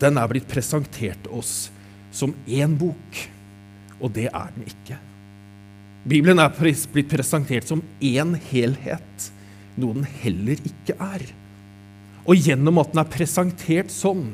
den 0.00 0.16
er 0.16 0.30
blitt 0.30 0.48
presentert 0.48 1.28
oss 1.28 1.68
som 2.14 2.32
én 2.48 2.74
bok, 2.78 3.20
og 4.00 4.12
det 4.16 4.28
er 4.30 4.52
den 4.56 4.68
ikke. 4.70 4.96
Bibelen 6.08 6.40
er 6.40 6.54
blitt 6.56 7.10
presentert 7.10 7.68
som 7.68 7.82
én 8.00 8.32
helhet, 8.50 9.26
noe 9.76 9.98
den 9.98 10.08
heller 10.22 10.62
ikke 10.64 10.96
er. 10.96 11.26
Og 12.24 12.40
gjennom 12.40 12.80
at 12.80 12.94
den 12.94 13.02
er 13.02 13.12
presentert 13.12 13.92
sånn, 13.92 14.30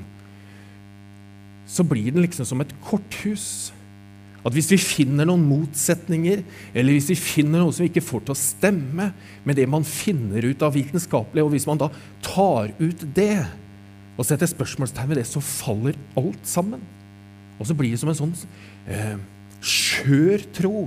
så 1.66 1.82
blir 1.86 2.12
den 2.14 2.22
liksom 2.22 2.46
som 2.46 2.62
et 2.62 2.72
korthus. 2.86 3.72
At 4.46 4.54
hvis 4.54 4.70
vi 4.70 4.78
finner 4.78 5.26
noen 5.26 5.42
motsetninger, 5.48 6.44
eller 6.70 6.94
hvis 6.94 7.10
vi 7.10 7.18
finner 7.18 7.64
noe 7.64 7.74
som 7.74 7.82
vi 7.82 7.90
ikke 7.90 8.06
får 8.06 8.28
til 8.28 8.36
å 8.36 8.38
stemme 8.38 9.10
med 9.42 9.58
det 9.58 9.66
man 9.70 9.86
finner 9.86 10.46
ut 10.46 10.62
av 10.62 10.76
vitenskapelig, 10.78 11.42
og 11.42 11.50
hvis 11.56 11.66
man 11.66 11.82
da 11.82 11.90
tar 12.22 12.70
ut 12.78 13.02
det 13.16 13.42
og 14.16 14.24
setter 14.24 14.48
spørsmålstegn 14.48 15.10
ved 15.10 15.20
det, 15.20 15.26
så 15.28 15.42
faller 15.44 15.96
alt 16.16 16.48
sammen. 16.48 16.82
Og 17.60 17.68
så 17.68 17.76
blir 17.76 17.92
det 17.92 18.00
som 18.00 18.12
en 18.12 18.18
sånn 18.18 18.34
eh, 18.88 19.16
skjør 19.64 20.44
tro 20.56 20.86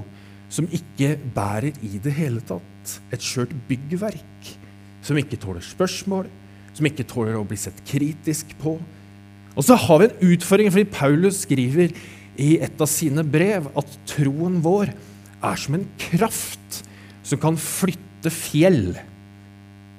som 0.50 0.70
ikke 0.74 1.14
bærer 1.36 1.78
i 1.86 2.02
det 2.02 2.14
hele 2.18 2.42
tatt. 2.46 2.96
Et 3.14 3.22
skjørt 3.22 3.54
byggverk 3.70 4.54
som 5.06 5.18
ikke 5.18 5.40
tåler 5.42 5.66
spørsmål, 5.66 6.30
som 6.78 6.88
ikke 6.90 7.06
tåler 7.10 7.38
å 7.38 7.46
bli 7.48 7.58
sett 7.60 7.78
kritisk 7.88 8.56
på. 8.62 8.78
Og 9.56 9.66
så 9.66 9.78
har 9.78 10.02
vi 10.02 10.10
en 10.10 10.34
utfordring, 10.34 10.72
fordi 10.74 10.90
Paulus 10.94 11.44
skriver 11.46 11.94
i 12.40 12.56
et 12.64 12.82
av 12.82 12.90
sine 12.90 13.26
brev 13.28 13.68
at 13.78 13.98
troen 14.10 14.60
vår 14.64 14.94
er 15.46 15.60
som 15.60 15.78
en 15.78 15.86
kraft 16.00 16.82
som 17.26 17.42
kan 17.42 17.58
flytte 17.60 18.32
fjell. 18.34 18.94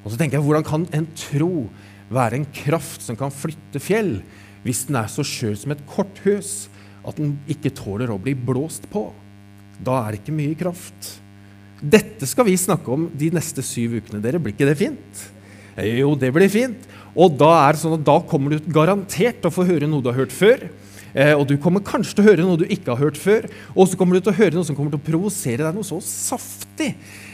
Og 0.05 0.13
så 0.13 0.19
tenker 0.19 0.39
jeg, 0.39 0.47
Hvordan 0.47 0.67
kan 0.67 0.87
en 0.97 1.09
tro 1.19 1.69
være 2.11 2.40
en 2.40 2.47
kraft 2.55 3.05
som 3.07 3.19
kan 3.19 3.33
flytte 3.35 3.83
fjell, 3.83 4.19
hvis 4.64 4.85
den 4.88 4.99
er 5.00 5.09
så 5.11 5.25
skjør 5.25 5.57
som 5.57 5.75
et 5.75 5.83
korthus 5.88 6.69
at 7.07 7.17
den 7.17 7.38
ikke 7.50 7.73
tåler 7.73 8.11
å 8.12 8.21
bli 8.21 8.35
blåst 8.37 8.88
på? 8.93 9.09
Da 9.81 10.02
er 10.02 10.12
det 10.12 10.23
ikke 10.23 10.37
mye 10.37 10.59
kraft. 10.59 11.14
Dette 11.81 12.29
skal 12.29 12.45
vi 12.50 12.59
snakke 12.61 12.93
om 12.93 13.09
de 13.17 13.31
neste 13.33 13.64
syv 13.64 13.97
ukene. 14.00 14.21
Dere, 14.21 14.40
Blir 14.43 14.52
ikke 14.52 14.69
det 14.69 14.76
fint? 14.83 15.23
Jo, 15.81 16.12
det 16.19 16.29
blir 16.35 16.50
fint. 16.52 16.85
Og 17.17 17.33
da, 17.40 17.50
er 17.64 17.75
det 17.75 17.83
sånn 17.83 17.97
at 17.97 18.05
da 18.05 18.19
kommer 18.29 18.52
du 18.52 18.69
garantert 18.73 19.40
til 19.40 19.49
å 19.49 19.55
få 19.55 19.64
høre 19.69 19.88
noe 19.88 20.05
du 20.05 20.11
har 20.12 20.21
hørt 20.21 20.35
før. 20.35 20.67
Eh, 21.11 21.33
og 21.33 21.47
du 21.49 21.57
kommer 21.59 21.83
kanskje 21.83 22.19
til 22.19 22.25
å 22.25 22.29
høre 22.29 22.45
noe 22.45 22.61
du 22.61 22.67
ikke 22.69 22.93
har 22.93 23.00
hørt 23.00 23.19
før. 23.19 23.49
Og 23.73 23.88
så 23.88 23.99
kommer 23.99 24.19
du 24.19 24.26
til 24.26 24.35
å 24.35 24.40
høre 24.43 24.59
noe 24.59 24.69
som 24.69 24.76
kommer 24.76 24.93
til 24.93 25.00
å 25.00 25.09
provosere 25.09 25.64
deg 25.64 25.79
noe 25.79 25.88
så 25.88 26.02
saftig 26.05 26.70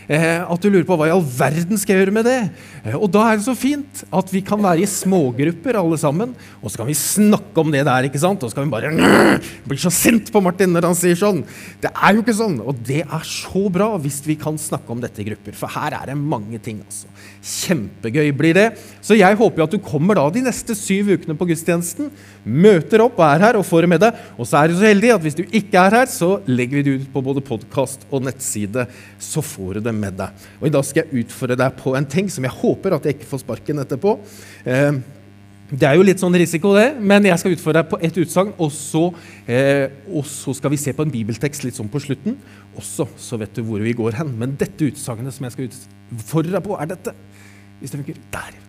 Eh, 0.06 0.38
at 0.38 0.62
du 0.62 0.68
lurer 0.70 0.86
på 0.86 0.94
hva 0.94 1.08
i 1.08 1.12
all 1.12 1.24
verden 1.24 1.78
skal 1.80 1.96
jeg 1.96 2.04
gjøre 2.04 2.14
med 2.14 2.26
det. 2.28 2.38
Eh, 2.86 2.94
og 2.94 3.08
da 3.10 3.24
er 3.26 3.38
det 3.38 3.46
så 3.48 3.56
fint 3.58 4.04
at 4.14 4.28
vi 4.30 4.42
kan 4.46 4.60
være 4.62 4.84
i 4.84 4.90
smågrupper 4.90 5.78
alle 5.80 5.98
sammen, 5.98 6.34
og 6.60 6.70
så 6.70 6.80
kan 6.80 6.90
vi 6.90 6.94
snakke 6.98 7.62
om 7.62 7.72
det 7.74 7.82
der. 7.88 8.06
ikke 8.06 8.22
sant? 8.22 8.44
Og 8.46 8.52
så 8.52 8.58
kan 8.58 8.68
vi 8.68 8.74
bare 8.76 8.92
bli 9.68 9.78
så 9.82 9.90
sint 9.90 10.30
på 10.32 10.42
Martin 10.44 10.70
når 10.74 10.86
han 10.90 10.98
sier 10.98 11.18
sånn. 11.18 11.42
Det 11.82 11.90
er 11.90 12.14
jo 12.14 12.22
ikke 12.22 12.36
sånn. 12.38 12.60
Og 12.62 12.78
det 12.86 13.02
er 13.02 13.26
så 13.26 13.64
bra 13.72 13.88
hvis 14.02 14.20
vi 14.28 14.38
kan 14.38 14.60
snakke 14.60 14.94
om 14.94 15.02
dette 15.02 15.24
i 15.24 15.26
grupper, 15.26 15.58
for 15.58 15.74
her 15.74 15.98
er 15.98 16.12
det 16.12 16.18
mange 16.20 16.62
ting. 16.62 16.78
altså. 16.86 17.10
Kjempegøy 17.42 18.30
blir 18.38 18.54
det. 18.54 18.68
Så 19.02 19.18
jeg 19.18 19.38
håper 19.38 19.62
jo 19.62 19.66
at 19.66 19.74
du 19.74 19.82
kommer 19.82 20.18
da 20.18 20.28
de 20.30 20.44
neste 20.46 20.78
syv 20.78 21.16
ukene 21.16 21.34
på 21.38 21.50
gudstjenesten, 21.50 22.12
møter 22.46 23.02
opp 23.02 23.18
og 23.18 23.26
er 23.26 23.42
her 23.48 23.58
og 23.58 23.66
får 23.66 23.86
det 23.86 23.92
med 23.96 24.04
deg. 24.06 24.22
Og 24.38 24.46
så 24.46 24.62
er 24.62 24.70
du 24.70 24.78
så 24.78 24.86
heldig 24.86 25.16
at 25.16 25.26
hvis 25.26 25.38
du 25.38 25.44
ikke 25.46 25.82
er 25.82 25.98
her, 25.98 26.10
så 26.10 26.36
legger 26.46 26.78
vi 26.78 26.86
det 26.86 26.96
ut 27.00 27.10
på 27.10 27.26
både 27.26 27.42
podkast 27.42 28.06
og 28.12 28.22
nettside, 28.28 28.86
så 29.36 29.44
får 29.44 29.78
du 29.78 29.86
det 29.88 29.94
med 29.96 30.16
deg. 30.18 30.46
Og 30.60 30.68
I 30.68 30.72
dag 30.74 30.86
skal 30.86 31.04
jeg 31.04 31.26
utfordre 31.26 31.58
deg 31.60 31.76
på 31.78 31.92
en 31.98 32.08
ting 32.08 32.30
som 32.32 32.46
jeg 32.46 32.58
håper 32.62 32.96
at 32.96 33.06
jeg 33.06 33.18
ikke 33.18 33.30
får 33.34 33.44
sparken 33.44 33.82
etterpå. 33.82 34.16
Eh, 34.64 34.98
det 35.66 35.82
er 35.82 35.96
jo 35.98 36.04
litt 36.06 36.20
sånn 36.22 36.36
risiko, 36.38 36.76
det, 36.76 36.92
men 37.02 37.24
jeg 37.26 37.40
skal 37.42 37.56
utfordre 37.56 37.80
deg 37.80 37.88
på 37.90 37.98
ett 38.06 38.18
utsagn. 38.22 38.52
Og, 38.62 39.16
eh, 39.50 39.88
og, 40.12 40.22
så 40.30 40.54
skal 40.54 40.72
vi 40.72 40.78
se 40.78 40.94
på 40.94 41.02
en 41.02 41.10
bibeltekst 41.10 41.66
litt 41.66 41.78
sånn 41.78 41.90
på 41.90 42.02
slutten. 42.04 42.38
Også 42.78 43.08
så 43.18 43.38
vet 43.40 43.56
du 43.56 43.64
hvor 43.66 43.82
vi 43.82 43.96
går 43.98 44.20
hen. 44.20 44.30
Men 44.38 44.54
dette 44.60 44.92
utsagnet 44.92 45.34
som 45.34 45.48
jeg 45.48 45.56
skal 45.56 45.68
utfordre 45.68 46.54
deg 46.54 46.68
på, 46.68 46.78
er 46.78 46.92
dette. 46.94 47.16
Hvis 47.80 47.92
det 47.92 48.00
funker. 48.00 48.22
Der. 48.36 48.62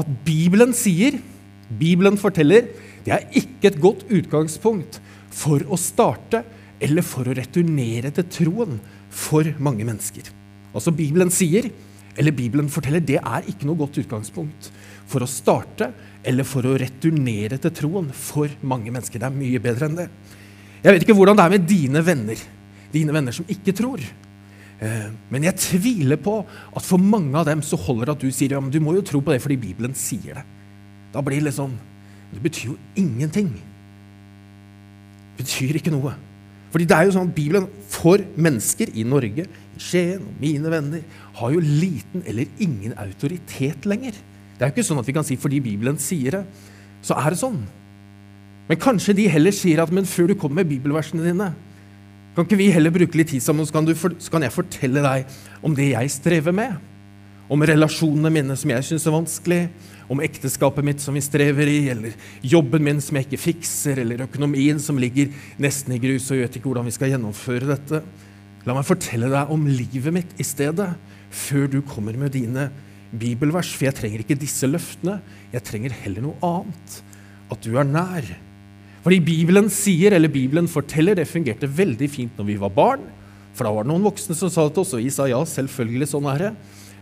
At 0.00 0.12
Bibelen 0.26 0.76
sier, 0.76 1.16
Bibelen 1.80 2.20
forteller, 2.20 2.68
det 3.06 3.16
er 3.16 3.26
ikke 3.40 3.70
et 3.70 3.80
godt 3.80 4.04
utgangspunkt 4.12 5.00
for 5.32 5.64
å 5.72 5.78
starte 5.80 6.44
eller 6.80 7.04
for 7.04 7.28
å 7.28 7.36
returnere 7.36 8.12
til 8.16 8.28
troen 8.32 8.78
for 9.10 9.46
mange 9.58 9.86
mennesker. 9.86 10.30
Altså 10.74 10.92
Bibelen 10.94 11.32
sier, 11.34 11.68
eller 12.18 12.34
Bibelen 12.34 12.70
forteller, 12.70 13.02
det 13.02 13.18
er 13.20 13.48
ikke 13.50 13.66
noe 13.68 13.78
godt 13.80 13.98
utgangspunkt 14.02 14.70
for 15.10 15.24
å 15.24 15.30
starte 15.30 15.90
eller 16.26 16.46
for 16.46 16.66
å 16.68 16.76
returnere 16.78 17.58
til 17.60 17.74
troen 17.74 18.10
for 18.14 18.50
mange 18.62 18.92
mennesker. 18.92 19.20
Det 19.20 19.28
er 19.28 19.36
mye 19.36 19.62
bedre 19.62 19.88
enn 19.88 19.98
det. 20.02 20.08
Jeg 20.80 20.94
vet 20.94 21.04
ikke 21.04 21.16
hvordan 21.16 21.38
det 21.38 21.46
er 21.46 21.54
med 21.54 21.68
dine 21.68 22.02
venner, 22.04 22.42
dine 22.92 23.14
venner 23.14 23.36
som 23.36 23.48
ikke 23.50 23.74
tror. 23.76 24.04
Eh, 24.80 25.08
men 25.32 25.44
jeg 25.44 25.60
tviler 25.60 26.20
på 26.20 26.38
at 26.40 26.86
for 26.86 27.02
mange 27.02 27.36
av 27.36 27.48
dem 27.48 27.64
så 27.64 27.78
holder 27.80 28.08
det 28.10 28.16
at 28.16 28.24
du 28.24 28.32
sier 28.32 28.56
ja, 28.56 28.62
men 28.62 28.72
du 28.72 28.80
må 28.80 28.94
jo 28.96 29.04
tro 29.04 29.20
på 29.24 29.34
det 29.34 29.42
fordi 29.44 29.58
Bibelen 29.60 29.96
sier 29.98 30.40
det. 30.40 30.46
Da 31.12 31.22
blir 31.26 31.40
det 31.40 31.48
litt 31.48 31.56
sånn 31.56 31.72
Det 32.30 32.38
betyr 32.44 32.68
jo 32.70 32.76
ingenting. 33.00 33.48
Det 35.34 35.42
betyr 35.42 35.80
ikke 35.80 35.90
noe. 35.90 36.14
Fordi 36.70 36.86
det 36.86 36.96
er 36.96 37.08
jo 37.08 37.14
sånn 37.16 37.30
at 37.30 37.36
Bibelen 37.36 37.66
for 37.90 38.22
mennesker 38.38 38.92
i 38.94 39.04
Norge, 39.06 39.46
Skien 39.80 40.22
og 40.22 40.42
mine 40.42 40.70
venner, 40.70 41.02
har 41.40 41.54
jo 41.54 41.62
liten 41.64 42.22
eller 42.28 42.50
ingen 42.62 42.94
autoritet 43.00 43.88
lenger. 43.88 44.18
Det 44.54 44.66
er 44.66 44.70
jo 44.70 44.76
ikke 44.76 44.86
sånn 44.90 45.00
at 45.00 45.08
vi 45.08 45.16
kan 45.16 45.26
si 45.26 45.38
fordi 45.40 45.62
Bibelen 45.64 45.98
sier 46.00 46.36
det, 46.38 46.42
så 47.06 47.16
er 47.16 47.32
det 47.32 47.40
sånn. 47.40 47.62
Men 48.68 48.78
kanskje 48.78 49.16
de 49.18 49.26
heller 49.32 49.54
sier 49.56 49.82
at 49.82 49.90
men 49.94 50.06
før 50.06 50.30
du 50.30 50.36
kommer 50.38 50.60
med 50.60 50.70
bibelversene 50.70 51.24
dine, 51.24 51.48
kan 52.36 52.46
ikke 52.46 52.60
vi 52.60 52.68
heller 52.70 52.92
bruke 52.94 53.18
litt 53.18 53.32
tid 53.32 53.42
sammen, 53.42 53.66
så 53.66 53.74
kan, 53.74 53.88
for, 53.98 54.14
så 54.22 54.30
kan 54.30 54.44
jeg 54.46 54.54
fortelle 54.54 55.02
deg 55.02 55.40
om 55.66 55.74
det 55.74 55.88
jeg 55.90 56.12
strever 56.14 56.54
med? 56.54 56.76
Om 57.50 57.64
relasjonene 57.66 58.30
mine 58.30 58.54
som 58.56 58.70
jeg 58.70 58.86
syns 58.86 59.08
er 59.08 59.16
vanskelig, 59.16 59.64
om 60.10 60.20
ekteskapet 60.24 60.84
mitt 60.86 61.02
som 61.02 61.14
vi 61.14 61.22
strever 61.22 61.68
i, 61.70 61.84
eller 61.92 62.16
jobben 62.42 62.82
min 62.82 63.00
som 63.02 63.16
jeg 63.16 63.28
ikke 63.28 63.44
fikser, 63.44 64.00
eller 64.02 64.24
økonomien 64.26 64.80
som 64.82 64.98
ligger 64.98 65.30
nesten 65.62 65.94
i 65.94 66.00
grus, 66.02 66.26
og 66.32 66.42
vet 66.42 66.58
ikke 66.58 66.66
hvordan 66.66 66.88
vi 66.88 66.94
skal 66.96 67.12
gjennomføre 67.12 67.68
dette. 67.70 68.02
La 68.66 68.74
meg 68.76 68.88
fortelle 68.88 69.30
deg 69.30 69.52
om 69.54 69.68
livet 69.70 70.12
mitt 70.14 70.34
i 70.42 70.46
stedet, 70.46 70.90
før 71.30 71.70
du 71.70 71.78
kommer 71.86 72.18
med 72.18 72.34
dine 72.34 72.68
bibelvers. 73.14 73.70
For 73.76 73.86
jeg 73.86 73.98
trenger 74.00 74.24
ikke 74.24 74.38
disse 74.40 74.66
løftene, 74.66 75.20
jeg 75.54 75.64
trenger 75.66 75.94
heller 76.02 76.26
noe 76.26 76.42
annet. 76.58 76.98
At 77.50 77.62
du 77.62 77.78
er 77.78 77.86
nær. 77.86 78.26
Fordi 79.04 79.20
Bibelen 79.24 79.70
sier, 79.72 80.12
eller 80.16 80.32
Bibelen 80.32 80.68
forteller, 80.68 81.16
det 81.16 81.30
fungerte 81.30 81.70
veldig 81.70 82.10
fint 82.10 82.36
når 82.36 82.50
vi 82.50 82.58
var 82.60 82.74
barn. 82.74 83.06
For 83.54 83.66
da 83.66 83.72
var 83.74 83.86
det 83.86 83.92
noen 83.92 84.04
voksne 84.10 84.36
som 84.36 84.50
sa 84.52 84.66
det 84.66 84.74
til 84.74 84.84
oss, 84.84 84.94
og 84.98 85.02
vi 85.06 85.14
sa 85.14 85.30
ja, 85.30 85.38
selvfølgelig, 85.38 86.10
sånn 86.10 86.28
er 86.34 86.44
det. 86.44 86.50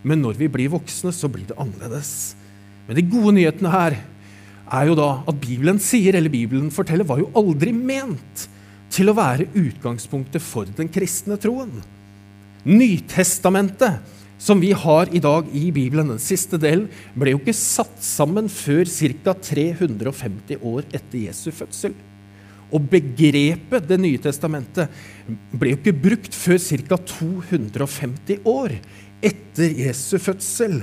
Men 0.06 0.22
når 0.22 0.38
vi 0.38 0.52
blir 0.52 0.70
voksne, 0.76 1.10
så 1.12 1.32
blir 1.32 1.48
det 1.48 1.58
annerledes. 1.58 2.37
Men 2.88 2.96
de 2.96 3.04
gode 3.04 3.34
nyhetene 3.36 3.72
her 3.72 3.98
er 4.68 4.88
jo 4.88 4.96
da 4.96 5.08
at 5.28 5.40
Bibelen 5.40 5.80
sier, 5.80 6.16
eller 6.16 6.32
Bibelen 6.32 6.72
forteller, 6.72 7.06
var 7.08 7.20
jo 7.20 7.28
aldri 7.36 7.72
ment 7.76 8.48
til 8.92 9.10
å 9.10 9.16
være 9.16 9.50
utgangspunktet 9.56 10.42
for 10.44 10.68
den 10.76 10.88
kristne 10.92 11.36
troen. 11.40 11.74
Nytestamentet, 12.68 14.00
som 14.40 14.60
vi 14.62 14.70
har 14.72 15.10
i 15.12 15.20
dag 15.20 15.48
i 15.56 15.68
Bibelen, 15.74 16.12
den 16.14 16.22
siste 16.22 16.60
delen, 16.60 16.88
ble 17.18 17.34
jo 17.34 17.40
ikke 17.42 17.56
satt 17.56 18.00
sammen 18.04 18.48
før 18.52 18.88
ca. 18.88 19.34
350 19.34 20.62
år 20.62 20.86
etter 20.88 21.26
Jesu 21.26 21.50
fødsel. 21.52 21.96
Og 22.68 22.84
begrepet 22.92 23.86
Det 23.88 23.96
nye 24.00 24.20
testamentet 24.20 24.92
ble 25.56 25.72
jo 25.72 25.78
ikke 25.80 25.96
brukt 25.96 26.34
før 26.36 26.60
ca. 26.60 27.00
250 27.18 28.44
år 28.48 28.76
etter 29.24 29.76
Jesu 29.84 30.16
fødsel. 30.20 30.82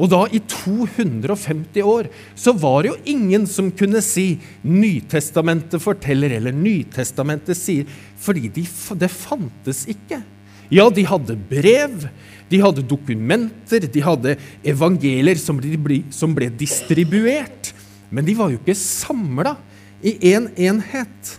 Og 0.00 0.08
da, 0.08 0.22
i 0.32 0.40
250 0.48 1.84
år, 1.84 2.08
så 2.38 2.54
var 2.56 2.82
det 2.82 2.92
jo 2.94 3.00
ingen 3.12 3.44
som 3.46 3.68
kunne 3.70 4.00
si 4.00 4.40
'Nytestamentet 4.64 5.82
forteller' 5.82 6.32
eller 6.38 6.52
'Nytestamentet 6.52 7.56
sier', 7.56 7.88
fordi 8.16 8.48
de, 8.48 8.64
det 8.96 9.10
fantes 9.10 9.84
ikke. 9.86 10.22
Ja, 10.70 10.88
de 10.88 11.04
hadde 11.04 11.36
brev, 11.36 12.08
de 12.48 12.60
hadde 12.62 12.86
dokumenter, 12.86 13.80
de 13.80 14.00
hadde 14.00 14.36
evangelier 14.64 15.36
som 15.36 15.58
ble, 15.58 16.04
som 16.10 16.34
ble 16.34 16.48
distribuert. 16.48 17.74
Men 18.10 18.24
de 18.24 18.34
var 18.34 18.50
jo 18.50 18.58
ikke 18.58 18.78
samla 18.78 19.56
i 20.02 20.16
én 20.32 20.48
en 20.56 20.78
enhet 20.78 21.36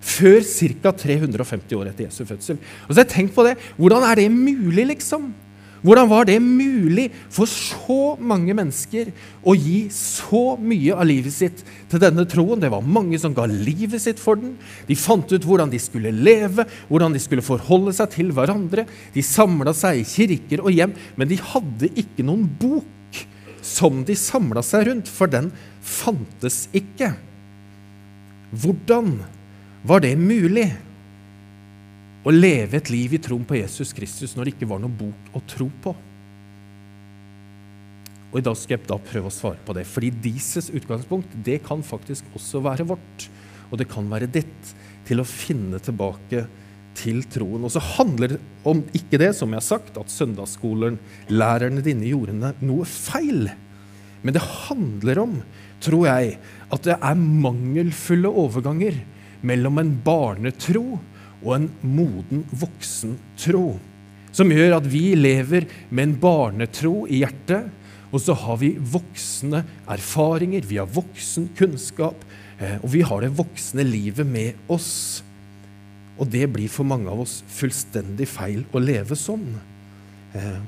før 0.00 0.40
ca. 0.40 0.92
350 0.92 1.76
år 1.76 1.90
etter 1.90 2.06
Jesu 2.06 2.24
fødsel. 2.24 2.56
Og 2.88 2.94
så 2.94 3.04
har 3.04 3.20
jeg 3.20 3.34
på 3.34 3.44
det. 3.44 3.58
Hvordan 3.76 4.06
er 4.08 4.14
det 4.22 4.30
mulig, 4.32 4.86
liksom? 4.94 5.34
Hvordan 5.84 6.08
var 6.10 6.26
det 6.26 6.40
mulig 6.42 7.06
for 7.30 7.46
så 7.50 8.16
mange 8.18 8.54
mennesker 8.56 9.12
å 9.46 9.54
gi 9.54 9.86
så 9.94 10.56
mye 10.58 10.96
av 10.96 11.06
livet 11.06 11.34
sitt 11.34 11.62
til 11.90 12.02
denne 12.02 12.24
troen? 12.28 12.58
Det 12.58 12.70
var 12.72 12.82
mange 12.82 13.18
som 13.22 13.34
ga 13.36 13.46
livet 13.50 14.02
sitt 14.02 14.18
for 14.22 14.40
den. 14.40 14.56
De 14.88 14.98
fant 14.98 15.30
ut 15.30 15.46
hvordan 15.46 15.70
de 15.70 15.78
skulle 15.82 16.14
leve, 16.14 16.66
hvordan 16.90 17.14
de 17.14 17.22
skulle 17.22 17.46
forholde 17.46 17.94
seg 17.94 18.10
til 18.16 18.34
hverandre. 18.34 18.88
De 19.14 19.22
samla 19.22 19.74
seg 19.76 20.02
i 20.02 20.08
kirker 20.08 20.64
og 20.64 20.74
hjem, 20.74 20.96
men 21.14 21.30
de 21.30 21.38
hadde 21.52 21.92
ikke 21.94 22.26
noen 22.26 22.48
bok 22.58 23.22
som 23.62 24.02
de 24.06 24.16
samla 24.18 24.62
seg 24.64 24.88
rundt, 24.88 25.08
for 25.10 25.30
den 25.30 25.52
fantes 25.84 26.66
ikke. 26.76 27.12
Hvordan 28.50 29.18
var 29.86 30.02
det 30.02 30.16
mulig? 30.18 30.70
Å 32.26 32.34
leve 32.34 32.78
et 32.80 32.90
liv 32.90 33.14
i 33.14 33.20
troen 33.22 33.46
på 33.46 33.58
Jesus 33.60 33.94
Kristus 33.96 34.34
når 34.36 34.48
det 34.48 34.54
ikke 34.56 34.70
var 34.70 34.82
noe 34.82 34.92
bok 34.92 35.36
å 35.38 35.42
tro 35.48 35.68
på? 35.84 35.94
Og 38.28 38.40
I 38.40 38.44
dag 38.44 38.56
skal 38.60 38.76
jeg 38.76 38.88
da 38.88 38.98
prøve 39.00 39.30
å 39.30 39.32
svare 39.32 39.60
på 39.64 39.74
det. 39.76 39.86
Fordi 39.88 40.10
deres 40.12 40.68
utgangspunkt 40.68 41.32
det 41.46 41.62
kan 41.64 41.84
faktisk 41.86 42.26
også 42.36 42.60
være 42.66 42.84
vårt. 42.90 43.28
Og 43.70 43.80
det 43.80 43.88
kan 43.88 44.08
være 44.10 44.28
ditt 44.32 44.74
til 45.08 45.22
å 45.22 45.28
finne 45.28 45.80
tilbake 45.80 46.44
til 46.98 47.22
troen. 47.32 47.64
Og 47.64 47.72
så 47.72 47.82
handler 47.96 48.34
det 48.34 48.40
om 48.68 48.82
ikke 48.96 49.20
det, 49.22 49.30
som 49.38 49.52
jeg 49.52 49.62
har 49.62 49.68
sagt, 49.68 49.96
at 50.00 50.12
søndagsskolen, 50.12 50.98
lærerne 51.32 51.84
dine, 51.84 52.10
gjorde 52.10 52.52
noe 52.60 52.88
feil. 52.88 53.48
Men 54.20 54.34
det 54.34 54.44
handler 54.44 55.22
om, 55.22 55.36
tror 55.84 56.08
jeg, 56.10 56.36
at 56.68 56.84
det 56.84 56.98
er 56.98 57.22
mangelfulle 57.46 58.32
overganger 58.44 58.98
mellom 59.46 59.78
en 59.80 59.94
barnetro 60.04 60.98
og 61.44 61.54
en 61.56 61.68
moden 61.82 62.44
voksen 62.50 63.16
tro. 63.38 63.78
Som 64.34 64.52
gjør 64.52 64.78
at 64.78 64.88
vi 64.90 65.12
lever 65.18 65.66
med 65.90 66.04
en 66.04 66.16
barnetro 66.20 67.06
i 67.06 67.22
hjertet, 67.22 67.70
og 68.08 68.22
så 68.24 68.34
har 68.40 68.56
vi 68.60 68.72
voksne 68.78 69.62
erfaringer, 69.90 70.64
vi 70.64 70.78
har 70.80 70.88
voksen 70.88 71.50
kunnskap, 71.58 72.22
eh, 72.58 72.78
og 72.80 72.92
vi 72.94 73.02
har 73.04 73.20
det 73.24 73.34
voksne 73.36 73.84
livet 73.84 74.26
med 74.26 74.70
oss. 74.72 75.22
Og 76.18 76.26
det 76.32 76.48
blir 76.50 76.72
for 76.72 76.88
mange 76.88 77.10
av 77.10 77.20
oss 77.20 77.42
fullstendig 77.52 78.26
feil 78.30 78.64
å 78.72 78.80
leve 78.82 79.16
sånn. 79.18 79.46
Eh, 80.34 80.58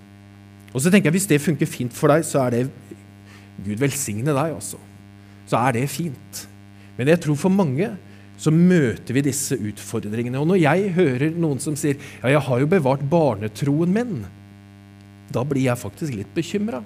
og 0.71 0.79
så 0.83 0.91
tenker 0.91 1.11
jeg 1.11 1.19
Hvis 1.19 1.27
det 1.27 1.41
funker 1.43 1.67
fint 1.67 1.93
for 1.93 2.13
deg, 2.13 2.23
så 2.25 2.45
er 2.47 2.51
det 2.51 2.71
Gud 3.65 3.81
velsigne 3.81 4.33
deg, 4.33 4.55
altså. 4.55 4.79
Så 5.49 5.59
er 5.59 5.75
det 5.75 5.89
fint. 5.91 6.47
Men 6.97 7.09
jeg 7.09 7.21
tror 7.25 7.37
for 7.37 7.53
mange 7.53 7.91
så 8.41 8.53
møter 8.55 9.17
vi 9.17 9.25
disse 9.27 9.57
utfordringene. 9.59 10.41
Og 10.41 10.49
når 10.49 10.63
jeg 10.63 10.93
hører 10.97 11.37
noen 11.37 11.61
som 11.61 11.77
sier 11.77 11.99
ja, 12.23 12.33
jeg 12.33 12.45
har 12.47 12.63
jo 12.63 12.71
bevart 12.71 13.05
barnetroen 13.11 13.93
min, 13.93 14.15
da 15.31 15.45
blir 15.47 15.69
jeg 15.69 15.81
faktisk 15.81 16.17
litt 16.17 16.33
bekymra. 16.35 16.81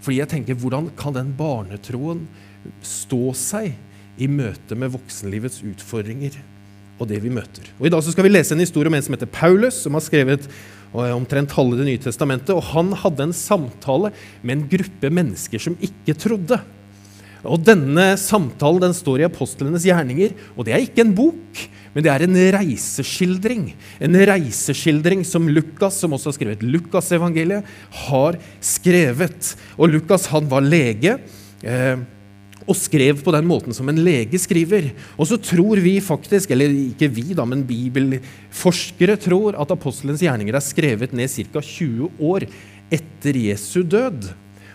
Fordi 0.00 0.20
jeg 0.22 0.30
tenker 0.30 0.58
hvordan 0.60 0.88
kan 0.96 1.16
den 1.16 1.34
barnetroen 1.36 2.24
stå 2.86 3.34
seg 3.36 3.74
i 4.20 4.28
møte 4.30 4.76
med 4.78 4.92
voksenlivets 4.94 5.60
utfordringer 5.66 6.38
og 7.00 7.08
det 7.10 7.20
vi 7.24 7.32
møter? 7.34 7.66
Og 7.80 7.88
I 7.88 7.92
dag 7.92 8.04
skal 8.06 8.28
vi 8.28 8.32
lese 8.32 8.54
en 8.54 8.62
historie 8.62 8.92
om 8.92 8.96
en 8.96 9.04
som 9.04 9.16
heter 9.16 9.30
Paulus, 9.32 9.82
som 9.82 9.98
har 9.98 10.04
skrevet 10.06 10.46
eh, 10.46 11.12
omtrent 11.12 11.56
halve 11.56 11.80
Det 11.80 11.88
nye 11.88 12.04
testamentet. 12.06 12.54
og 12.54 12.70
Han 12.72 12.94
hadde 12.94 13.28
en 13.28 13.36
samtale 13.36 14.14
med 14.42 14.54
en 14.56 14.68
gruppe 14.70 15.10
mennesker 15.18 15.66
som 15.66 15.76
ikke 15.82 16.16
trodde. 16.16 16.62
Og 17.44 17.62
Denne 17.64 18.12
samtalen 18.20 18.82
den 18.84 18.96
står 18.96 19.22
i 19.22 19.28
apostlenes 19.28 19.86
gjerninger, 19.88 20.34
og 20.56 20.66
det 20.66 20.74
er 20.76 20.84
ikke 20.84 21.04
en 21.06 21.14
bok, 21.16 21.64
men 21.94 22.04
det 22.04 22.12
er 22.12 22.24
en 22.26 22.38
reiseskildring. 22.58 23.64
En 24.04 24.20
reiseskildring 24.30 25.24
som 25.26 25.48
Lukas, 25.50 25.98
som 26.02 26.14
også 26.14 26.30
har 26.30 26.38
skrevet 26.38 26.62
Lukasevangeliet, 26.62 27.66
har 28.06 28.38
skrevet. 28.62 29.54
Og 29.76 29.90
Lukas 29.96 30.28
han 30.30 30.46
var 30.50 30.66
lege. 30.66 31.16
Eh, 31.66 31.96
og 32.68 32.76
skrev 32.78 33.22
på 33.24 33.32
den 33.34 33.48
måten 33.48 33.74
som 33.74 33.88
en 33.90 33.98
lege 34.04 34.38
skriver. 34.38 34.90
Og 35.18 35.26
så 35.26 35.38
tror 35.42 35.80
vi 35.82 35.96
faktisk, 36.04 36.52
eller 36.54 36.70
ikke 36.70 37.08
vi, 37.10 37.30
da, 37.34 37.46
men 37.48 37.64
bibelforskere 37.66 39.16
tror 39.20 39.58
at 39.58 39.72
apostelens 39.74 40.22
gjerninger 40.22 40.54
er 40.54 40.64
skrevet 40.64 41.16
ned 41.16 41.32
ca. 41.32 41.64
20 41.64 42.12
år 42.20 42.46
etter 42.94 43.40
Jesu 43.48 43.82
død. 43.82 44.30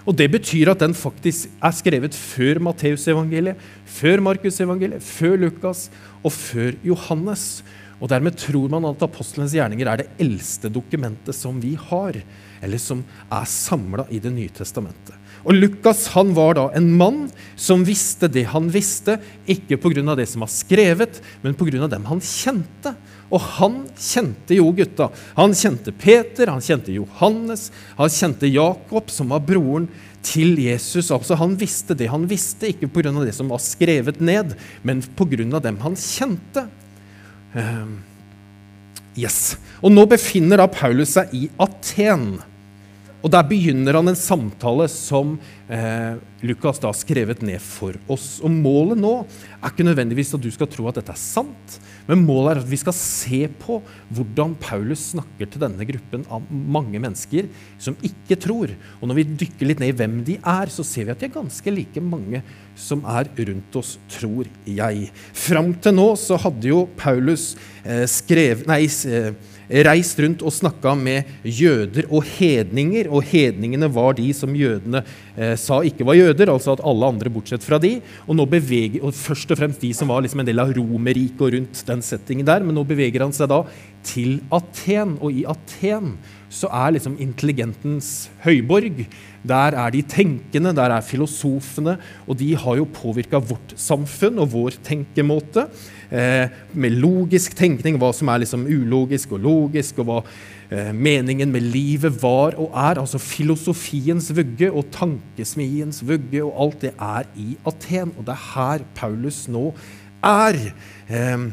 Og 0.06 0.14
Det 0.14 0.28
betyr 0.30 0.70
at 0.70 0.84
den 0.84 0.94
faktisk 0.94 1.50
er 1.58 1.74
skrevet 1.74 2.14
før 2.14 2.60
Matteusevangeliet, 2.62 3.58
før 3.90 4.22
Markusevangeliet, 4.22 5.02
før 5.02 5.40
Lukas 5.42 5.88
og 6.22 6.32
før 6.32 6.78
Johannes. 6.86 7.64
Og 7.98 8.12
Dermed 8.12 8.38
tror 8.38 8.70
man 8.70 8.86
at 8.92 9.02
apostlenes 9.02 9.56
gjerninger 9.56 9.90
er 9.90 10.04
det 10.04 10.10
eldste 10.22 10.70
dokumentet 10.70 11.34
som 11.34 11.58
vi 11.64 11.74
har, 11.90 12.20
eller 12.62 12.82
som 12.82 13.02
er 13.32 13.50
samla 13.50 14.06
i 14.14 14.22
Det 14.22 14.34
nye 14.34 14.54
testamentet. 14.54 15.16
Og 15.46 15.54
Lukas 15.54 16.08
han 16.16 16.34
var 16.34 16.58
da 16.58 16.70
en 16.78 16.88
mann 16.98 17.26
som 17.56 17.84
visste 17.86 18.28
det 18.32 18.48
han 18.50 18.68
visste, 18.74 19.20
ikke 19.46 19.78
pga. 19.78 20.16
det 20.18 20.26
som 20.30 20.42
var 20.42 20.50
skrevet, 20.50 21.22
men 21.42 21.54
pga. 21.54 21.88
dem 21.88 22.06
han 22.06 22.22
kjente. 22.22 22.96
Og 23.30 23.42
han 23.58 23.78
kjente 23.98 24.58
jo 24.58 24.72
gutta. 24.74 25.10
Han 25.38 25.54
kjente 25.54 25.92
Peter, 25.92 26.48
han 26.48 26.62
kjente 26.62 26.94
Johannes, 26.94 27.72
han 27.98 28.10
kjente 28.10 28.50
Jakob, 28.50 29.10
som 29.10 29.30
var 29.30 29.46
broren 29.46 29.88
til 30.26 30.58
Jesus. 30.58 31.12
Altså 31.14 31.38
Han 31.38 31.56
visste 31.58 31.94
det 31.98 32.10
han 32.10 32.26
visste, 32.30 32.70
ikke 32.74 32.90
pga. 32.90 33.14
det 33.26 33.36
som 33.36 33.50
var 33.50 33.62
skrevet 33.62 34.22
ned, 34.22 34.56
men 34.84 35.02
pga. 35.02 35.60
dem 35.60 35.78
han 35.82 35.96
kjente. 35.96 36.68
Uh, 37.56 37.94
yes. 39.18 39.58
Og 39.82 39.94
nå 39.94 40.06
befinner 40.10 40.58
da 40.58 40.68
Paulus 40.68 41.16
seg 41.16 41.34
i 41.34 41.50
Aten. 41.62 42.42
Og 43.26 43.32
Der 43.34 43.46
begynner 43.50 43.98
han 43.98 44.12
en 44.12 44.18
samtale 44.18 44.86
som 44.92 45.32
eh, 45.66 46.14
Lukas 46.46 46.78
da 46.78 46.92
har 46.92 46.98
skrevet 46.98 47.42
ned 47.42 47.58
for 47.64 47.98
oss. 48.12 48.36
Og 48.46 48.54
Målet 48.54 49.00
nå 49.02 49.14
er 49.58 49.72
ikke 49.72 49.88
nødvendigvis 49.88 50.36
at 50.38 50.44
du 50.44 50.52
skal 50.54 50.70
tro 50.70 50.86
at 50.92 51.00
dette 51.00 51.10
er 51.10 51.18
sant, 51.18 51.78
men 52.06 52.22
målet 52.22 52.52
er 52.52 52.62
at 52.62 52.70
vi 52.70 52.78
skal 52.78 52.94
se 52.94 53.40
på 53.64 53.80
hvordan 54.14 54.54
Paulus 54.62 55.08
snakker 55.16 55.50
til 55.50 55.64
denne 55.64 55.88
gruppen 55.90 56.28
av 56.30 56.46
mange 56.52 57.02
mennesker 57.02 57.50
som 57.82 57.98
ikke 58.06 58.38
tror. 58.46 58.76
Og 59.00 59.10
når 59.10 59.18
vi 59.18 59.28
dykker 59.42 59.72
litt 59.72 59.82
ned 59.82 59.96
i 59.96 59.98
hvem 60.04 60.20
de 60.28 60.38
er, 60.38 60.70
så 60.70 60.86
ser 60.86 61.08
vi 61.08 61.16
at 61.16 61.24
de 61.24 61.30
er 61.32 61.34
ganske 61.40 61.74
like 61.74 62.06
mange 62.06 62.44
som 62.78 63.02
er 63.10 63.32
rundt 63.50 63.80
oss, 63.82 63.96
tror 64.12 64.46
jeg. 64.70 65.10
Fram 65.34 65.74
til 65.82 65.98
nå 65.98 66.12
så 66.20 66.38
hadde 66.46 66.70
jo 66.70 66.86
Paulus 67.00 67.56
eh, 67.82 68.06
skrevet 68.12 68.70
Nei, 68.70 68.84
eh, 68.86 69.34
reist 69.86 70.20
rundt 70.22 70.44
og 70.46 70.54
snakka 70.54 70.94
med 71.00 71.32
jøder 71.44 72.08
og 72.10 72.26
hedninger. 72.36 73.10
Og 73.10 73.26
hedningene 73.30 73.90
var 73.92 74.18
de 74.18 74.30
som 74.38 74.54
jødene 74.56 75.04
eh, 75.36 75.56
sa 75.60 75.82
ikke 75.86 76.08
var 76.08 76.20
jøder, 76.20 76.52
altså 76.54 76.76
at 76.76 76.86
alle 76.86 77.12
andre 77.14 77.32
bortsett 77.34 77.66
fra 77.66 77.80
de. 77.82 77.98
Og 78.28 78.38
nå 78.38 78.48
beveger, 78.50 79.02
og 79.04 79.16
først 79.18 79.52
og 79.52 79.62
fremst 79.62 79.84
de 79.84 79.92
som 79.96 80.12
var 80.12 80.24
liksom 80.26 80.44
en 80.44 80.50
del 80.50 80.62
av 80.64 80.74
Romerriket 80.76 81.42
og 81.42 81.54
rundt 81.58 81.84
den 81.90 82.06
settingen 82.06 82.48
der. 82.48 82.66
Men 82.66 82.78
nå 82.78 82.86
beveger 82.88 83.26
han 83.26 83.36
seg 83.36 83.52
da 83.52 83.64
til 84.06 84.40
Aten. 84.54 85.18
Og 85.22 85.42
i 85.42 85.46
Aten 85.50 86.16
så 86.56 86.70
er 86.72 86.94
liksom 86.96 87.18
intelligentens 87.20 88.30
høyborg. 88.46 89.04
Der 89.46 89.76
er 89.78 89.92
de 89.94 90.02
tenkende, 90.08 90.74
der 90.76 90.94
er 90.96 91.06
filosofene, 91.06 91.98
og 92.26 92.40
de 92.40 92.54
har 92.58 92.80
jo 92.80 92.88
påvirka 92.90 93.42
vårt 93.44 93.76
samfunn 93.80 94.40
og 94.42 94.54
vår 94.54 94.80
tenkemåte 94.86 95.68
med 96.10 96.98
logisk 97.02 97.56
tenkning, 97.58 97.98
hva 98.00 98.12
som 98.14 98.30
er 98.30 98.44
liksom 98.44 98.68
ulogisk 98.68 99.34
og 99.36 99.42
logisk, 99.46 100.00
og 100.04 100.10
hva 100.10 100.20
eh, 100.70 100.92
meningen 100.94 101.52
med 101.52 101.66
livet 101.74 102.18
var 102.22 102.58
og 102.62 102.72
er. 102.72 103.02
Altså 103.02 103.22
filosofiens 103.22 104.32
vugge 104.36 104.72
og 104.72 104.90
tankesmiens 104.94 106.02
vugge, 106.06 106.44
og 106.44 106.56
alt 106.66 106.88
det 106.88 106.94
er 106.96 107.30
i 107.36 107.56
Aten. 107.68 108.14
Og 108.16 108.26
det 108.26 108.36
er 108.36 108.50
her 108.54 108.86
Paulus 108.98 109.46
nå 109.52 109.70
er. 110.24 110.60
Eh, 111.10 111.48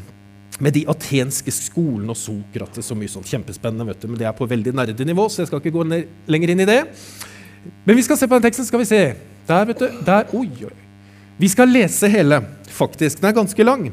med 0.63 0.77
de 0.77 0.85
atenske 0.87 1.51
skolene 1.51 2.13
og 2.13 2.19
Sokrates 2.21 2.93
og 2.93 2.99
mye 3.01 3.11
sånn 3.11 3.27
kjempespennende. 3.27 3.87
vet 3.89 4.03
du, 4.03 4.09
Men 4.09 4.19
det 4.21 4.27
er 4.29 4.37
på 4.37 4.47
veldig 4.47 4.75
nerdenivå, 4.77 5.29
så 5.29 5.43
jeg 5.43 5.49
skal 5.49 5.59
ikke 5.59 5.75
gå 5.75 5.85
ned, 5.85 6.07
lenger 6.29 6.51
inn 6.51 6.61
i 6.61 6.69
det. 6.69 6.85
Men 7.85 7.97
vi 7.97 8.03
skal 8.03 8.17
se 8.17 8.29
på 8.29 8.35
den 8.35 8.43
teksten. 8.43 8.67
skal 8.67 8.79
vi 8.79 8.85
se. 8.85 9.15
Der, 9.49 9.65
vet 9.65 9.79
du. 9.79 9.89
Der, 10.07 10.29
oi, 10.35 10.49
oi. 10.65 10.77
Vi 11.39 11.49
skal 11.49 11.69
lese 11.69 12.07
hele, 12.09 12.43
faktisk. 12.69 13.19
Den 13.21 13.31
er 13.31 13.35
ganske 13.41 13.65
lang. 13.65 13.91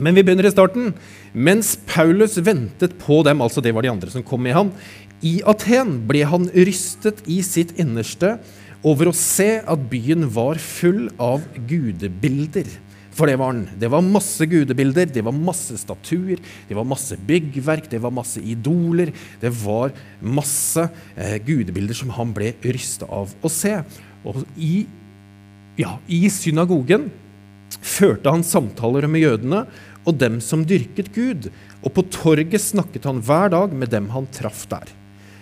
Men 0.00 0.16
vi 0.16 0.24
begynner 0.24 0.48
i 0.48 0.52
starten. 0.52 0.94
Mens 1.32 1.74
Paulus 1.88 2.38
ventet 2.40 2.96
på 3.02 3.20
dem, 3.26 3.42
altså 3.44 3.62
det 3.64 3.74
var 3.76 3.84
de 3.84 3.92
andre 3.92 4.12
som 4.12 4.24
kom 4.26 4.42
med 4.44 4.56
ham, 4.56 4.72
i 5.20 5.40
Aten 5.44 5.98
ble 6.08 6.24
han 6.24 6.48
rystet 6.56 7.20
i 7.28 7.42
sitt 7.44 7.74
innerste 7.80 8.38
over 8.86 9.10
å 9.10 9.16
se 9.16 9.58
at 9.60 9.82
byen 9.92 10.24
var 10.32 10.60
full 10.62 11.10
av 11.20 11.44
gudebilder. 11.68 12.68
For 13.12 13.28
det 13.28 13.36
var 13.40 13.52
den. 13.52 13.66
Det 13.76 13.90
var 13.92 14.06
masse 14.06 14.46
gudebilder, 14.48 15.10
det 15.12 15.24
var 15.26 15.36
masse 15.36 15.76
statuer, 15.82 16.40
det 16.68 16.76
var 16.78 16.86
masse 16.88 17.18
byggverk, 17.28 17.90
det 17.92 18.00
var 18.00 18.14
masse 18.14 18.40
idoler. 18.40 19.12
Det 19.42 19.50
var 19.60 19.92
masse 20.24 20.86
eh, 21.16 21.36
gudebilder 21.44 21.98
som 21.98 22.14
han 22.16 22.32
ble 22.36 22.54
rysta 22.64 23.10
av 23.10 23.34
å 23.44 23.52
se. 23.52 23.74
Og 24.24 24.40
i, 24.56 24.86
ja, 25.80 25.98
i 26.08 26.22
synagogen 26.32 27.10
førte 27.80 28.32
han 28.32 28.46
samtaler 28.46 29.06
med 29.10 29.26
jødene 29.26 29.64
og 30.06 30.16
dem 30.20 30.38
som 30.44 30.64
dyrket 30.66 31.12
Gud. 31.14 31.50
Og 31.84 31.92
på 31.96 32.04
torget 32.12 32.60
snakket 32.62 33.08
han 33.08 33.22
hver 33.24 33.52
dag 33.52 33.74
med 33.76 33.92
dem 33.92 34.10
han 34.14 34.28
traff 34.34 34.66
der. 34.70 34.88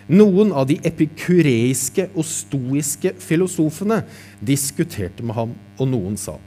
Noen 0.09 0.49
av 0.57 0.65
de 0.71 0.79
epikureiske 0.89 2.07
og 2.15 2.25
stoiske 2.25 3.13
filosofene 3.21 4.01
diskuterte 4.41 5.21
med 5.21 5.37
ham, 5.37 5.51
og 5.77 5.91
noen 5.91 6.15
sa, 6.17 6.39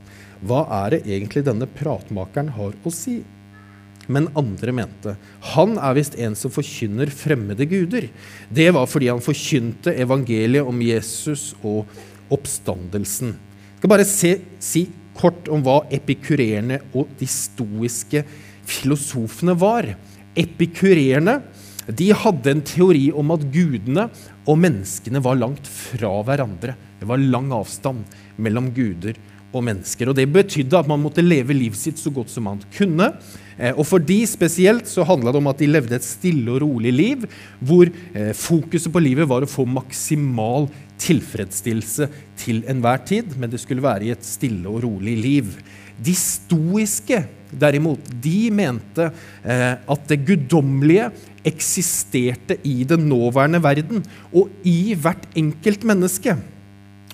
hva 0.42 0.64
er 0.82 0.96
det 0.96 1.04
egentlig 1.06 1.44
denne 1.46 1.68
pratmakeren 1.70 2.50
har 2.56 2.74
å 2.82 2.90
si? 2.90 3.20
Men 4.10 4.26
andre 4.34 4.74
mente 4.74 5.14
han 5.52 5.76
er 5.78 5.94
visst 5.94 6.16
en 6.18 6.34
som 6.38 6.50
forkynner 6.50 7.12
fremmede 7.14 7.68
guder. 7.70 8.08
Det 8.50 8.66
var 8.74 8.88
fordi 8.90 9.12
han 9.12 9.22
forkynte 9.22 9.94
evangeliet 9.94 10.66
om 10.66 10.82
Jesus 10.82 11.52
og 11.62 11.86
oppstandelsen. 12.32 13.36
Jeg 13.36 13.78
skal 13.78 13.92
bare 13.94 14.08
se, 14.08 14.32
si 14.62 14.84
kort 15.22 15.50
om 15.52 15.62
hva 15.64 15.82
epikurerende 15.94 16.80
og 16.98 17.10
de 17.20 17.28
stoiske 17.30 18.24
filosofene 18.68 19.54
var. 19.58 19.94
Epikurerende 20.38 21.38
de 21.90 22.12
hadde 22.14 22.52
en 22.52 22.62
teori 22.62 23.08
om 23.18 23.32
at 23.34 23.44
gudene 23.54 24.06
og 24.46 24.58
menneskene 24.62 25.22
var 25.22 25.38
langt 25.38 25.66
fra 25.66 26.12
hverandre. 26.26 26.76
Det 26.98 27.08
var 27.10 27.22
lang 27.22 27.50
avstand 27.54 28.04
mellom 28.42 28.70
guder 28.74 29.18
og 29.52 29.64
mennesker. 29.64 30.10
Og 30.10 30.16
Det 30.16 30.28
betydde 30.32 30.78
at 30.78 30.88
man 30.88 31.00
måtte 31.02 31.24
leve 31.24 31.54
livet 31.56 31.78
sitt 31.78 32.00
så 32.00 32.12
godt 32.12 32.32
som 32.32 32.48
man 32.48 32.62
kunne. 32.76 33.12
Eh, 33.58 33.72
og 33.76 33.84
For 33.86 34.02
de 34.02 34.22
spesielt 34.26 34.88
så 34.90 35.06
handla 35.06 35.32
det 35.32 35.42
om 35.42 35.50
at 35.52 35.60
de 35.60 35.70
levde 35.70 35.96
et 35.96 36.06
stille 36.06 36.48
og 36.50 36.62
rolig 36.64 36.92
liv, 36.92 37.26
hvor 37.60 37.88
eh, 37.88 38.32
fokuset 38.36 38.92
på 38.92 39.02
livet 39.04 39.28
var 39.28 39.44
å 39.44 39.50
få 39.50 39.66
maksimal 39.68 40.70
tilfredsstillelse 41.02 42.08
til 42.38 42.62
enhver 42.70 43.02
tid, 43.06 43.36
men 43.36 43.50
det 43.50 43.60
skulle 43.62 43.84
være 43.84 44.08
i 44.08 44.14
et 44.14 44.26
stille 44.26 44.68
og 44.70 44.82
rolig 44.86 45.16
liv. 45.18 45.54
De 46.02 46.14
stoiske 46.16 47.20
derimot, 47.52 48.00
de 48.22 48.48
mente 48.54 49.10
eh, 49.44 49.74
at 49.76 50.08
det 50.08 50.22
guddommelige 50.26 51.10
eksisterte 51.46 52.56
i 52.68 52.82
den 52.88 53.08
nåværende 53.10 53.60
verden 53.62 54.04
og 54.30 54.50
i 54.64 54.94
hvert 54.94 55.26
enkelt 55.38 55.84
menneske. 55.88 56.36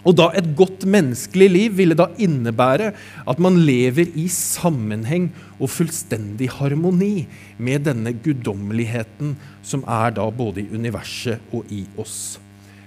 Og 0.06 0.14
da 0.16 0.28
Et 0.38 0.50
godt 0.56 0.86
menneskelig 0.86 1.48
liv 1.50 1.76
ville 1.78 1.96
da 1.98 2.08
innebære 2.18 2.92
at 3.28 3.40
man 3.42 3.58
lever 3.66 4.12
i 4.14 4.28
sammenheng 4.30 5.30
og 5.58 5.72
fullstendig 5.74 6.50
harmoni 6.54 7.26
med 7.58 7.88
denne 7.88 8.12
guddommeligheten 8.14 9.34
som 9.62 9.82
er 9.82 10.14
da 10.14 10.28
både 10.30 10.62
i 10.62 10.70
universet 10.70 11.42
og 11.52 11.66
i 11.74 11.84
oss. 11.98 12.38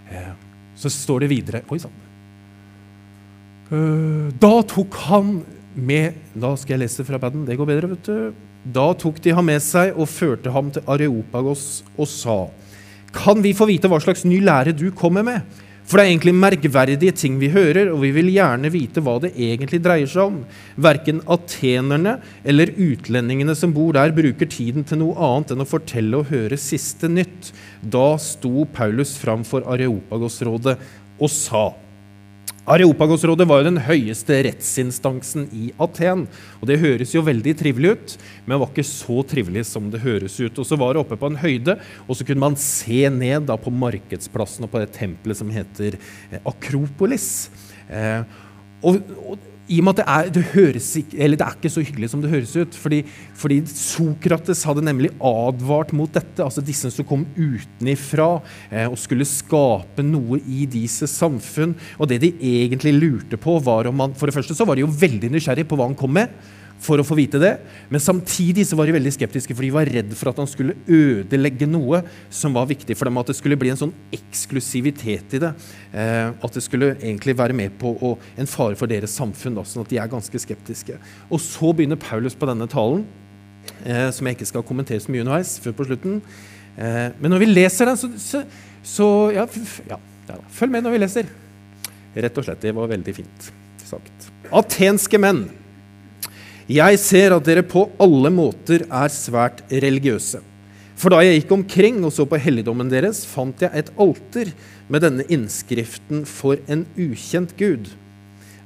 Eh, 0.09 0.31
så 0.75 0.89
står 0.89 1.25
det 1.25 1.31
videre 1.33 1.63
Oi 1.69 1.79
sann. 1.81 1.97
Eh, 3.71 4.31
da 4.39 4.53
tok 4.67 4.95
han 5.07 5.41
med 5.71 6.17
Da 6.35 6.49
skal 6.59 6.75
jeg 6.75 6.81
lese 6.83 7.05
fra 7.07 7.19
paden. 7.19 7.45
Det 7.47 7.55
går 7.55 7.67
bedre, 7.69 7.93
vet 7.93 8.07
du. 8.07 8.33
Da 8.75 8.91
tok 8.93 9.21
de 9.23 9.31
ham 9.31 9.45
med 9.47 9.61
seg 9.63 9.95
og 9.95 10.09
førte 10.11 10.51
ham 10.51 10.71
til 10.71 10.83
Areopagos 10.87 11.83
og 11.97 12.07
sa:" 12.07 12.49
Kan 13.11 13.41
vi 13.43 13.51
få 13.53 13.67
vite 13.67 13.87
hva 13.91 13.99
slags 13.99 14.23
ny 14.23 14.39
lære 14.39 14.71
du 14.71 14.91
kommer 14.91 15.23
med? 15.23 15.41
For 15.85 15.97
det 15.97 16.05
er 16.05 16.11
egentlig 16.13 16.33
merkverdige 16.37 17.13
ting 17.17 17.37
vi 17.41 17.49
hører, 17.51 17.89
og 17.91 17.99
vi 18.03 18.13
vil 18.15 18.29
gjerne 18.31 18.71
vite 18.71 19.01
hva 19.03 19.17
det 19.23 19.33
egentlig 19.33 19.81
dreier 19.83 20.07
seg 20.07 20.29
om. 20.29 20.39
Verken 20.79 21.19
atenerne 21.31 22.17
eller 22.47 22.71
utlendingene 22.77 23.55
som 23.57 23.73
bor 23.75 23.97
der, 23.97 24.13
bruker 24.15 24.47
tiden 24.47 24.87
til 24.87 25.01
noe 25.01 25.17
annet 25.17 25.55
enn 25.55 25.65
å 25.65 25.67
fortelle 25.67 26.21
og 26.21 26.31
høre 26.31 26.59
siste 26.61 27.09
nytt. 27.11 27.51
Da 27.81 28.13
sto 28.21 28.67
Paulus 28.71 29.17
fram 29.19 29.43
for 29.47 29.67
Areopagosrådet 29.67 30.77
og 31.19 31.33
sa:" 31.33 31.71
Areopagosrådet 32.69 33.47
var 33.49 33.61
jo 33.61 33.65
den 33.71 33.79
høyeste 33.81 34.35
rettsinstansen 34.45 35.47
i 35.49 35.71
Aten. 35.81 36.27
og 36.59 36.67
Det 36.69 36.77
høres 36.77 37.13
jo 37.15 37.23
veldig 37.25 37.55
trivelig 37.57 37.93
ut, 37.95 38.13
men 38.45 38.61
var 38.61 38.69
ikke 38.69 38.85
så 38.85 39.23
trivelig 39.25 39.65
som 39.65 39.89
det 39.89 40.03
høres 40.03 40.37
ut. 40.37 40.59
Og 40.61 40.65
Så 40.65 40.77
var 40.77 40.93
det 40.93 41.01
oppe 41.01 41.17
på 41.17 41.31
en 41.31 41.41
høyde, 41.41 41.79
og 42.05 42.15
så 42.15 42.23
kunne 42.23 42.45
man 42.45 42.55
se 42.55 43.09
ned 43.09 43.49
da, 43.49 43.57
på 43.57 43.73
markedsplassen 43.73 44.67
og 44.67 44.71
på 44.71 44.83
det 44.83 44.93
tempelet 44.93 45.41
som 45.41 45.49
heter 45.49 45.97
eh, 46.29 46.37
Akropolis. 46.45 47.49
Eh, 47.89 48.21
og, 48.85 49.01
og 49.25 49.50
i 49.71 49.79
og 49.79 49.87
med 49.87 49.93
at 49.93 50.01
det 50.01 50.05
er, 50.11 50.29
det, 50.35 50.43
høres, 50.51 50.87
det 51.11 51.27
er 51.31 51.55
ikke 51.55 51.71
så 51.71 51.83
hyggelig 51.85 52.11
som 52.11 52.23
det 52.23 52.31
høres 52.31 52.53
ut. 52.59 52.75
Fordi, 52.75 53.01
fordi, 53.37 53.61
Sokrates 53.71 54.63
hadde 54.67 54.83
nemlig 54.83 55.13
advart 55.17 55.93
mot 55.95 56.11
dette. 56.11 56.43
altså 56.43 56.63
Disse 56.65 56.91
som 56.91 57.07
kom 57.07 57.25
utenifra 57.37 58.29
eh, 58.69 58.87
og 58.87 58.99
skulle 58.99 59.27
skape 59.27 60.03
noe 60.05 60.41
i 60.43 60.65
disse 60.69 61.07
samfunn. 61.09 61.77
Og 61.99 62.11
det 62.11 62.21
de 62.25 62.33
egentlig 62.63 62.97
lurte 62.97 63.39
på, 63.39 63.59
var 63.63 63.87
om 63.89 64.01
man 64.03 64.17
For 64.17 64.27
det 64.27 64.35
første 64.35 64.57
så 64.57 64.67
var 64.67 64.77
de 64.77 64.85
jo 64.85 64.91
veldig 64.91 65.31
nysgjerrig 65.31 65.67
på 65.69 65.79
hva 65.79 65.87
han 65.89 65.97
kom 65.97 66.19
med 66.19 66.33
for 66.81 67.01
å 67.01 67.05
få 67.05 67.15
vite 67.19 67.39
det. 67.41 67.51
Men 67.91 68.01
samtidig 68.03 68.65
så 68.67 68.77
var 68.77 68.89
de 68.89 68.95
veldig 68.95 69.13
skeptiske, 69.13 69.55
for 69.55 69.65
de 69.65 69.71
var 69.73 69.89
redd 69.89 70.13
for 70.17 70.31
at 70.31 70.39
han 70.41 70.49
skulle 70.49 70.75
ødelegge 70.89 71.67
noe 71.69 72.01
som 72.33 72.55
var 72.57 72.69
viktig 72.69 72.97
for 72.97 73.07
dem. 73.07 73.19
At 73.21 73.29
det 73.31 73.37
skulle 73.37 73.59
bli 73.59 73.71
en 73.73 73.79
sånn 73.79 73.93
eksklusivitet 74.15 75.37
i 75.37 75.41
det. 75.43 75.51
Eh, 75.93 76.31
at 76.31 76.57
det 76.57 76.65
skulle 76.65 76.93
egentlig 76.95 77.37
være 77.37 77.57
med 77.57 77.77
på 77.81 77.93
å, 77.93 78.15
en 78.39 78.49
fare 78.49 78.77
for 78.79 78.89
deres 78.91 79.13
samfunn. 79.17 79.59
Da, 79.59 79.65
sånn 79.67 79.85
at 79.85 79.93
de 79.93 80.01
er 80.01 80.11
ganske 80.11 80.43
skeptiske. 80.45 80.97
Og 81.29 81.43
så 81.43 81.73
begynner 81.75 82.01
Paulus 82.01 82.37
på 82.37 82.49
denne 82.49 82.69
talen, 82.71 83.05
eh, 83.85 84.09
som 84.15 84.27
jeg 84.27 84.39
ikke 84.39 84.51
skal 84.53 84.67
kommentere 84.67 85.03
så 85.03 85.13
mye 85.13 85.25
underveis, 85.25 85.57
før 85.61 85.77
på 85.77 85.89
slutten. 85.91 86.19
Eh, 86.77 87.07
men 87.21 87.35
når 87.35 87.45
vi 87.45 87.53
leser 87.53 87.91
den, 87.91 88.01
så, 88.01 88.11
så, 88.17 88.45
så 88.81 89.07
ja, 89.37 89.45
ja, 89.91 90.01
ja, 90.31 90.43
følg 90.57 90.73
med 90.73 90.87
når 90.87 90.97
vi 90.97 91.05
leser. 91.05 91.33
Rett 92.11 92.37
og 92.37 92.47
slett. 92.47 92.63
Det 92.65 92.73
var 92.75 92.89
veldig 92.91 93.19
fint 93.21 93.51
sagt. 93.91 94.31
Atenske 94.51 95.19
menn. 95.21 95.45
Jeg 96.71 96.99
ser 97.01 97.33
at 97.35 97.43
dere 97.43 97.65
på 97.67 97.87
alle 97.99 98.29
måter 98.31 98.85
er 98.85 99.11
svært 99.11 99.59
religiøse. 99.67 100.39
For 100.95 101.11
da 101.11 101.19
jeg 101.25 101.41
gikk 101.41 101.51
omkring 101.55 101.97
og 102.05 102.13
så 102.15 102.23
på 102.29 102.39
helligdommen 102.39 102.91
deres, 102.91 103.23
fant 103.27 103.63
jeg 103.63 103.73
et 103.75 103.89
alter 103.99 104.51
med 104.91 105.03
denne 105.03 105.25
innskriften 105.33 106.23
for 106.29 106.61
en 106.71 106.85
ukjent 106.95 107.55
gud. 107.59 107.89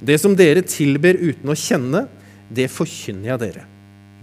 Det 0.06 0.20
som 0.22 0.36
dere 0.38 0.62
tilber 0.68 1.18
uten 1.18 1.50
å 1.50 1.58
kjenne, 1.58 2.04
det 2.52 2.68
forkynner 2.74 3.32
jeg 3.32 3.42
dere. 3.46 3.64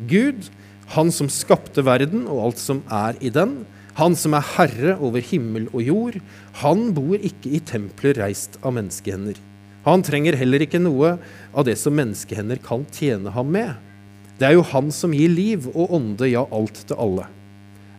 Gud, 0.07 0.51
han 0.95 1.11
som 1.15 1.31
skapte 1.33 1.83
verden 1.87 2.29
og 2.29 2.45
alt 2.47 2.61
som 2.63 2.85
er 2.93 3.17
i 3.25 3.33
den, 3.35 3.63
han 3.99 4.15
som 4.17 4.37
er 4.37 4.51
herre 4.55 4.99
over 5.03 5.25
himmel 5.25 5.67
og 5.73 5.83
jord, 5.85 6.21
han 6.63 6.91
bor 6.95 7.17
ikke 7.17 7.57
i 7.57 7.65
templer 7.65 8.21
reist 8.21 8.61
av 8.63 8.77
menneskehender. 8.77 9.41
Han 9.83 10.03
trenger 10.07 10.39
heller 10.39 10.63
ikke 10.63 10.81
noe 10.83 11.17
av 11.51 11.67
det 11.67 11.75
som 11.81 11.97
menneskehender 11.99 12.61
kan 12.63 12.85
tjene 12.95 13.33
ham 13.35 13.51
med. 13.51 13.75
Det 14.39 14.47
er 14.49 14.57
jo 14.57 14.67
han 14.73 14.91
som 14.95 15.15
gir 15.15 15.31
liv 15.31 15.69
og 15.73 15.93
ånde, 15.99 16.29
ja, 16.31 16.45
alt 16.51 16.85
til 16.87 16.99
alle. 16.99 17.27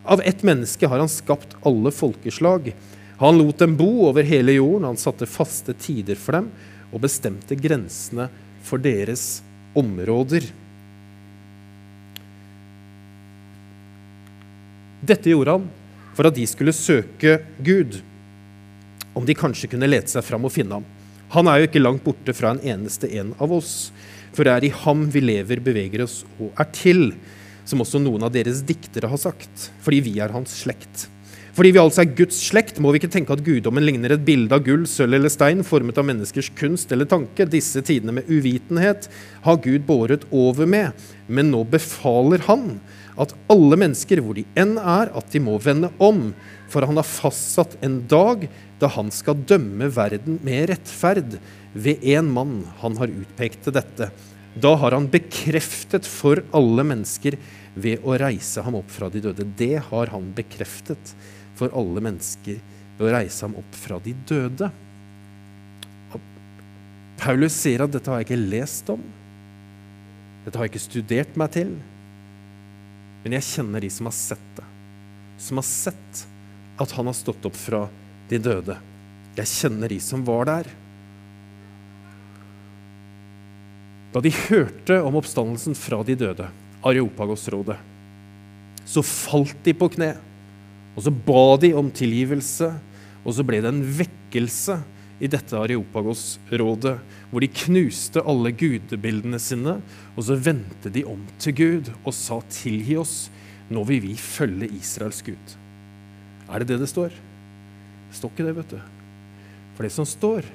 Av 0.04 0.20
ett 0.24 0.42
menneske 0.44 0.88
har 0.88 1.00
han 1.00 1.08
skapt 1.08 1.56
alle 1.64 1.92
folkeslag. 1.92 2.72
Han 3.20 3.38
lot 3.38 3.60
dem 3.60 3.76
bo 3.76 4.08
over 4.08 4.26
hele 4.26 4.56
jorden, 4.56 4.88
han 4.88 5.00
satte 5.00 5.28
faste 5.28 5.76
tider 5.80 6.18
for 6.20 6.36
dem 6.36 6.50
og 6.90 7.02
bestemte 7.04 7.56
grensene 7.56 8.28
for 8.64 8.80
deres 8.80 9.42
områder. 9.76 10.46
Dette 15.04 15.32
gjorde 15.32 15.58
han 15.58 15.68
for 16.14 16.28
at 16.28 16.36
de 16.36 16.44
skulle 16.48 16.72
søke 16.76 17.38
Gud, 17.64 17.98
om 19.14 19.24
de 19.26 19.36
kanskje 19.36 19.68
kunne 19.72 19.88
lete 19.90 20.12
seg 20.12 20.24
fram 20.26 20.46
og 20.46 20.52
finne 20.54 20.78
ham. 20.78 20.86
Han 21.34 21.48
er 21.50 21.60
jo 21.60 21.68
ikke 21.68 21.82
langt 21.82 22.04
borte 22.06 22.34
fra 22.36 22.52
en 22.54 22.62
eneste 22.62 23.10
en 23.18 23.32
av 23.42 23.52
oss. 23.54 23.90
For 24.34 24.46
det 24.46 24.52
er 24.54 24.66
i 24.68 24.74
ham 24.84 25.08
vi 25.10 25.22
lever, 25.22 25.62
beveger 25.62 26.04
oss 26.04 26.22
og 26.38 26.54
er 26.58 26.68
til, 26.74 27.08
som 27.66 27.82
også 27.82 28.00
noen 28.02 28.26
av 28.26 28.34
deres 28.34 28.62
diktere 28.66 29.10
har 29.10 29.20
sagt, 29.20 29.70
fordi 29.82 30.02
vi 30.04 30.14
er 30.22 30.34
hans 30.34 30.54
slekt. 30.62 31.08
Fordi 31.54 31.70
vi 31.70 31.78
altså 31.78 32.02
er 32.02 32.14
Guds 32.18 32.40
slekt, 32.48 32.80
må 32.82 32.90
vi 32.90 32.98
ikke 32.98 33.12
tenke 33.14 33.34
at 33.34 33.44
guddommen 33.46 33.84
ligner 33.86 34.16
et 34.16 34.24
bilde 34.26 34.56
av 34.56 34.64
gull, 34.66 34.88
sølv 34.90 35.20
eller 35.20 35.30
stein, 35.30 35.62
formet 35.66 36.00
av 36.02 36.06
menneskers 36.08 36.50
kunst 36.58 36.90
eller 36.90 37.06
tanke. 37.06 37.46
Disse 37.46 37.78
tidene 37.86 38.16
med 38.16 38.26
uvitenhet 38.26 39.06
har 39.44 39.60
Gud 39.62 39.86
båret 39.86 40.26
over 40.34 40.66
med, 40.66 41.06
men 41.30 41.52
nå 41.54 41.62
befaler 41.70 42.42
han 42.48 42.80
at 43.22 43.36
alle 43.54 43.78
mennesker, 43.78 44.18
hvor 44.18 44.34
de 44.34 44.42
enn 44.58 44.74
er, 44.82 45.12
at 45.14 45.30
de 45.30 45.42
må 45.42 45.54
vende 45.62 45.92
om, 46.02 46.32
for 46.70 46.82
han 46.82 46.98
har 46.98 47.06
fastsatt 47.06 47.78
en 47.86 48.00
dag 48.10 48.48
da 48.84 48.90
han 48.92 49.08
skal 49.14 49.40
dømme 49.48 49.88
verden 49.94 50.38
med 50.44 50.68
rettferd 50.68 51.38
ved 51.72 52.04
en 52.14 52.28
mann 52.30 52.56
han 52.82 52.98
har 53.00 53.12
utpekt 53.12 53.64
til 53.64 53.76
dette. 53.76 54.10
Da 54.54 54.74
har 54.78 54.94
han 54.94 55.08
bekreftet 55.10 56.06
for 56.06 56.42
alle 56.54 56.84
mennesker 56.86 57.38
ved 57.74 58.04
å 58.06 58.18
reise 58.20 58.62
ham 58.62 58.76
opp 58.78 58.92
fra 58.92 59.08
de 59.10 59.22
døde. 59.24 59.46
Det 59.58 59.80
har 59.88 60.12
han 60.12 60.28
bekreftet 60.36 61.14
for 61.58 61.74
alle 61.74 62.02
mennesker 62.04 62.60
ved 62.98 63.08
å 63.08 63.14
reise 63.16 63.46
ham 63.46 63.56
opp 63.58 63.78
fra 63.78 63.98
de 64.04 64.14
døde. 64.28 64.70
Paulus 67.18 67.56
sier 67.56 67.82
at 67.82 67.94
dette 67.94 68.10
har 68.10 68.20
jeg 68.20 68.28
ikke 68.28 68.52
lest 68.52 68.92
om. 68.92 69.02
Dette 70.44 70.60
har 70.60 70.68
jeg 70.68 70.74
ikke 70.74 70.86
studert 70.90 71.36
meg 71.40 71.54
til. 71.56 71.74
Men 73.24 73.38
jeg 73.38 73.48
kjenner 73.48 73.82
de 73.82 73.90
som 73.90 74.10
har 74.10 74.18
sett 74.18 74.48
det. 74.58 74.70
Som 75.40 75.58
har 75.58 75.66
sett 75.66 76.24
at 76.78 76.98
han 76.98 77.08
har 77.08 77.16
stått 77.16 77.46
opp 77.48 77.56
fra 77.56 77.86
de 78.34 78.42
døde. 78.42 78.76
Jeg 79.34 79.50
kjenner 79.50 79.90
de 79.90 79.98
som 80.02 80.22
var 80.26 80.48
der. 80.50 80.70
Da 84.14 84.22
de 84.22 84.30
hørte 84.30 85.00
om 85.02 85.18
oppstandelsen 85.18 85.74
fra 85.78 86.02
de 86.06 86.14
døde, 86.18 86.46
Areopagosrådet, 86.86 87.78
så 88.86 89.02
falt 89.02 89.56
de 89.64 89.72
på 89.72 89.88
kne 89.94 90.10
Og 90.94 91.02
så 91.02 91.10
ba 91.10 91.56
de 91.58 91.72
om 91.74 91.88
tilgivelse, 91.90 92.68
og 93.24 93.32
så 93.34 93.42
ble 93.42 93.58
det 93.64 93.70
en 93.72 93.80
vekkelse 93.98 94.76
i 95.18 95.26
dette 95.26 95.58
Areopagos-rådet, 95.58 96.92
hvor 97.32 97.42
de 97.42 97.48
knuste 97.50 98.22
alle 98.22 98.52
gudebildene 98.54 99.40
sine, 99.42 99.80
og 100.14 100.28
så 100.28 100.38
vendte 100.38 100.92
de 100.94 101.02
om 101.02 101.24
til 101.42 101.56
Gud 101.58 101.90
og 102.04 102.14
sa 102.14 102.38
'tilgi 102.46 102.94
oss', 102.94 103.26
nå 103.74 103.82
vil 103.90 104.02
vi 104.06 104.14
følge 104.14 104.70
Israels 104.70 105.22
Gud. 105.26 105.56
Er 106.46 106.62
det 106.62 106.68
det 106.68 106.78
det 106.84 106.88
står? 106.94 107.10
Står 108.14 108.32
ikke 108.32 108.46
det, 108.46 108.54
vet 108.60 108.76
du. 108.76 108.80
For 109.74 109.86
det 109.86 109.92
som 109.94 110.06
står, 110.08 110.46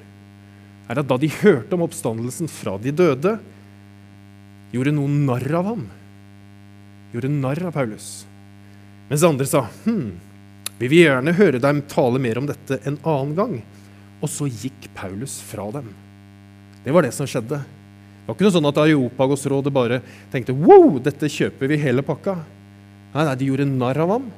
er 0.90 1.00
at 1.00 1.08
da 1.08 1.18
de 1.20 1.28
hørte 1.40 1.76
om 1.76 1.84
oppstandelsen 1.86 2.50
fra 2.50 2.74
de 2.82 2.92
døde, 2.94 3.36
gjorde 4.72 4.94
noen 4.96 5.20
narr 5.28 5.46
av 5.60 5.68
ham. 5.72 5.84
Gjorde 7.12 7.30
narr 7.34 7.62
av 7.68 7.76
Paulus. 7.76 8.10
Mens 9.10 9.24
andre 9.26 9.46
sa 9.50 9.64
hm, 9.84 10.12
vi 10.80 10.88
vil 10.88 11.04
gjerne 11.04 11.36
høre 11.36 11.60
dem 11.60 11.82
tale 11.90 12.20
mer 12.22 12.38
om 12.40 12.46
dette 12.48 12.78
en 12.88 12.96
annen 13.02 13.34
gang. 13.36 13.56
Og 14.20 14.30
så 14.32 14.48
gikk 14.48 14.88
Paulus 14.96 15.38
fra 15.44 15.66
dem. 15.74 15.90
Det 16.84 16.94
var 16.94 17.04
det 17.04 17.12
som 17.12 17.28
skjedde. 17.28 17.58
Det 17.60 18.28
var 18.28 18.36
ikke 18.36 18.46
noe 18.46 18.54
sånn 18.54 18.68
at 18.70 18.78
Areopagos-rådet 18.80 19.72
bare 19.74 19.98
tenkte 20.32 20.54
wow, 20.56 20.96
dette 21.02 21.28
kjøper 21.28 21.68
vi 21.68 21.80
hele 21.82 22.04
pakka. 22.06 22.38
Nei, 23.12 23.24
nei, 23.26 23.36
De 23.36 23.48
gjorde 23.50 23.66
narr 23.68 24.00
av 24.04 24.14
ham. 24.14 24.30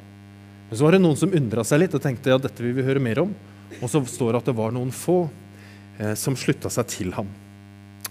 Men 0.73 0.79
så 0.81 0.87
var 0.87 0.95
det 0.97 1.03
noen 1.03 1.19
som 1.21 1.35
undra 1.37 1.61
seg 1.69 1.83
litt 1.83 1.93
og 1.93 2.01
tenkte 2.01 2.31
ja, 2.33 2.39
dette 2.41 2.63
vil 2.65 2.73
vi 2.73 2.85
høre 2.87 3.01
mer 3.05 3.19
om. 3.21 3.33
Og 3.85 3.91
så 3.93 4.01
står 4.09 4.31
det 4.33 4.39
at 4.41 4.47
det 4.49 4.55
var 4.57 4.71
noen 4.73 4.89
få 4.89 5.27
eh, 6.01 6.15
som 6.17 6.33
slutta 6.33 6.71
seg 6.73 6.87
til 6.89 7.11
ham. 7.13 7.29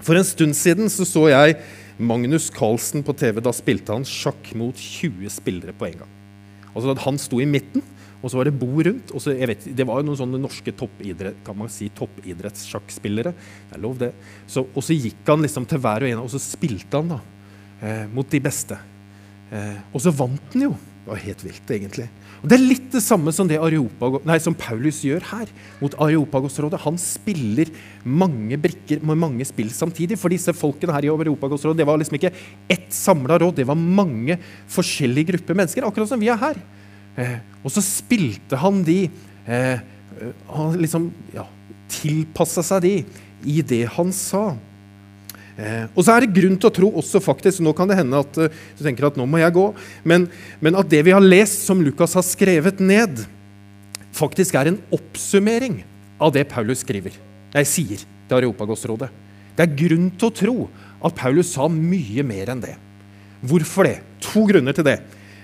For 0.05 0.13
en 0.13 0.27
stund 0.29 0.53
siden 0.53 0.85
så, 0.93 1.07
så 1.09 1.23
jeg 1.31 1.55
Magnus 1.97 2.51
Carlsen 2.53 3.01
på 3.01 3.15
TV. 3.17 3.39
Da 3.41 3.49
spilte 3.57 3.95
han 3.97 4.05
sjakk 4.05 4.51
mot 4.61 4.77
20 4.77 5.33
spillere 5.33 5.73
på 5.73 5.87
en 5.87 6.03
gang. 6.03 6.11
Altså 6.75 6.93
Han 7.01 7.17
sto 7.17 7.41
i 7.41 7.47
midten, 7.49 7.81
og 8.21 8.29
så 8.29 8.37
var 8.37 8.51
det 8.51 8.53
bord 8.61 8.85
rundt. 8.91 9.09
og 9.09 9.25
så, 9.25 9.33
jeg 9.33 9.49
vet, 9.55 9.65
Det 9.81 9.89
var 9.89 9.97
jo 9.97 10.11
noen 10.11 10.21
sånne 10.21 10.43
norske 10.45 10.75
toppidrett, 10.77 11.41
kan 11.41 11.57
man 11.57 11.73
si, 11.73 11.89
toppidrettssjakkspillere. 11.97 13.33
Det 13.71 13.79
er 13.79 13.81
lov, 13.81 13.97
det. 14.05 14.13
Så, 14.45 14.67
og 14.69 14.85
så 14.85 14.93
gikk 14.93 15.25
han 15.33 15.41
liksom 15.41 15.65
til 15.65 15.81
hver 15.81 16.05
og 16.05 16.13
en, 16.13 16.23
og 16.27 16.29
så 16.29 16.45
spilte 16.45 17.01
han 17.01 17.15
da, 17.15 17.19
eh, 17.81 18.05
mot 18.13 18.29
de 18.29 18.45
beste. 18.51 18.77
Eh, 19.49 19.81
og 19.89 20.05
så 20.05 20.13
vant 20.13 20.53
han 20.53 20.69
jo. 20.69 20.77
Det 21.01 21.09
var 21.09 21.21
helt 21.23 21.43
vilt, 21.43 21.71
egentlig. 21.73 22.05
Og 22.41 22.49
Det 22.49 22.57
er 22.57 22.61
litt 22.61 22.89
det 22.93 23.01
samme 23.01 23.31
som, 23.33 23.47
det 23.49 23.57
nei, 23.57 24.37
som 24.41 24.53
Paulus 24.57 24.99
gjør 25.05 25.23
her 25.31 25.49
mot 25.79 25.95
Areopagosrådet. 25.97 26.81
Han 26.85 26.97
spiller 27.01 27.69
mange 28.05 28.57
brikker 28.61 29.01
med 29.05 29.17
mange 29.17 29.45
spill 29.45 29.71
samtidig. 29.73 30.19
For 30.21 30.29
disse 30.29 30.53
folkene 30.53 30.93
her 30.93 31.05
i 31.05 31.09
Areopagosrådet 31.13 31.81
det 31.81 31.87
var 31.89 31.97
liksom 32.01 32.17
ikke 32.19 32.33
ett 32.69 32.89
samla 32.93 33.39
råd, 33.41 33.55
det 33.57 33.67
var 33.69 33.77
mange 33.77 34.37
forskjellige 34.69 35.33
grupper 35.33 35.57
mennesker. 35.57 35.85
Akkurat 35.85 36.09
som 36.09 36.21
vi 36.21 36.29
er 36.29 36.41
her. 36.41 36.61
Eh, 37.17 37.37
og 37.65 37.73
så 37.73 37.81
spilte 37.83 38.55
han 38.61 38.85
de 38.87 39.03
eh, 39.45 39.81
Han 40.53 40.77
liksom 40.79 41.09
ja, 41.33 41.43
tilpassa 41.91 42.63
seg 42.63 42.85
de 42.85 42.93
i 43.49 43.61
det 43.65 43.87
han 43.97 44.13
sa. 44.13 44.51
Eh, 45.61 45.83
og 45.93 46.05
så 46.05 46.15
er 46.15 46.25
det 46.25 46.33
grunn 46.33 46.55
til 46.57 46.69
å 46.71 46.73
tro 46.73 46.89
også 46.97 47.21
faktisk, 47.21 47.61
Nå 47.61 47.73
kan 47.77 47.89
det 47.89 47.99
hende 47.99 48.21
at 48.23 48.39
eh, 48.41 48.53
du 48.77 48.81
tenker 48.85 49.05
at 49.11 49.17
nå 49.19 49.27
må 49.29 49.41
jeg 49.41 49.53
gå, 49.53 49.67
men, 50.07 50.25
men, 50.63 50.77
at 50.79 50.89
det 50.89 51.03
vi 51.05 51.13
har 51.13 51.21
lest, 51.21 51.67
som 51.67 51.83
Lukas 51.85 52.15
har 52.17 52.25
skrevet 52.25 52.81
ned, 52.81 53.21
faktisk 54.17 54.57
er 54.57 54.71
en 54.71 54.79
oppsummering 54.95 55.83
av 56.21 56.33
det 56.33 56.47
Paulus 56.49 56.81
skriver. 56.81 57.13
Jeg 57.53 57.69
sier 57.69 58.01
til 58.01 58.37
Areopagosrådet. 58.39 59.11
Det 59.57 59.67
er 59.67 59.77
grunn 59.83 60.09
til 60.15 60.29
å 60.29 60.35
tro 60.35 60.55
at 61.03 61.17
Paulus 61.17 61.53
sa 61.53 61.67
mye 61.69 62.23
mer 62.25 62.53
enn 62.53 62.63
det. 62.63 62.77
Hvorfor 63.45 63.85
det? 63.85 63.99
To 64.31 64.45
grunner 64.49 64.75
til 64.77 64.87
det. 64.87 64.99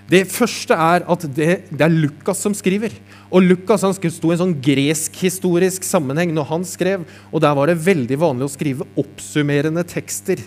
Det 0.08 0.22
første 0.32 0.72
er 0.72 1.04
at 1.04 1.24
det, 1.36 1.48
det 1.68 1.84
er 1.84 1.92
Lukas 1.92 2.40
som 2.40 2.54
skriver. 2.56 2.94
Og 3.28 3.44
Lukas 3.44 3.84
han 3.84 3.92
sto 3.92 4.30
i 4.30 4.34
en 4.34 4.40
sånn 4.40 4.54
gresk-historisk 4.64 5.84
sammenheng 5.84 6.32
når 6.32 6.48
han 6.48 6.64
skrev. 6.64 7.04
Og 7.28 7.42
der 7.44 7.56
var 7.58 7.68
det 7.68 7.76
veldig 7.84 8.16
vanlig 8.20 8.48
å 8.48 8.54
skrive 8.54 8.88
oppsummerende 8.98 9.84
tekster. 9.88 10.40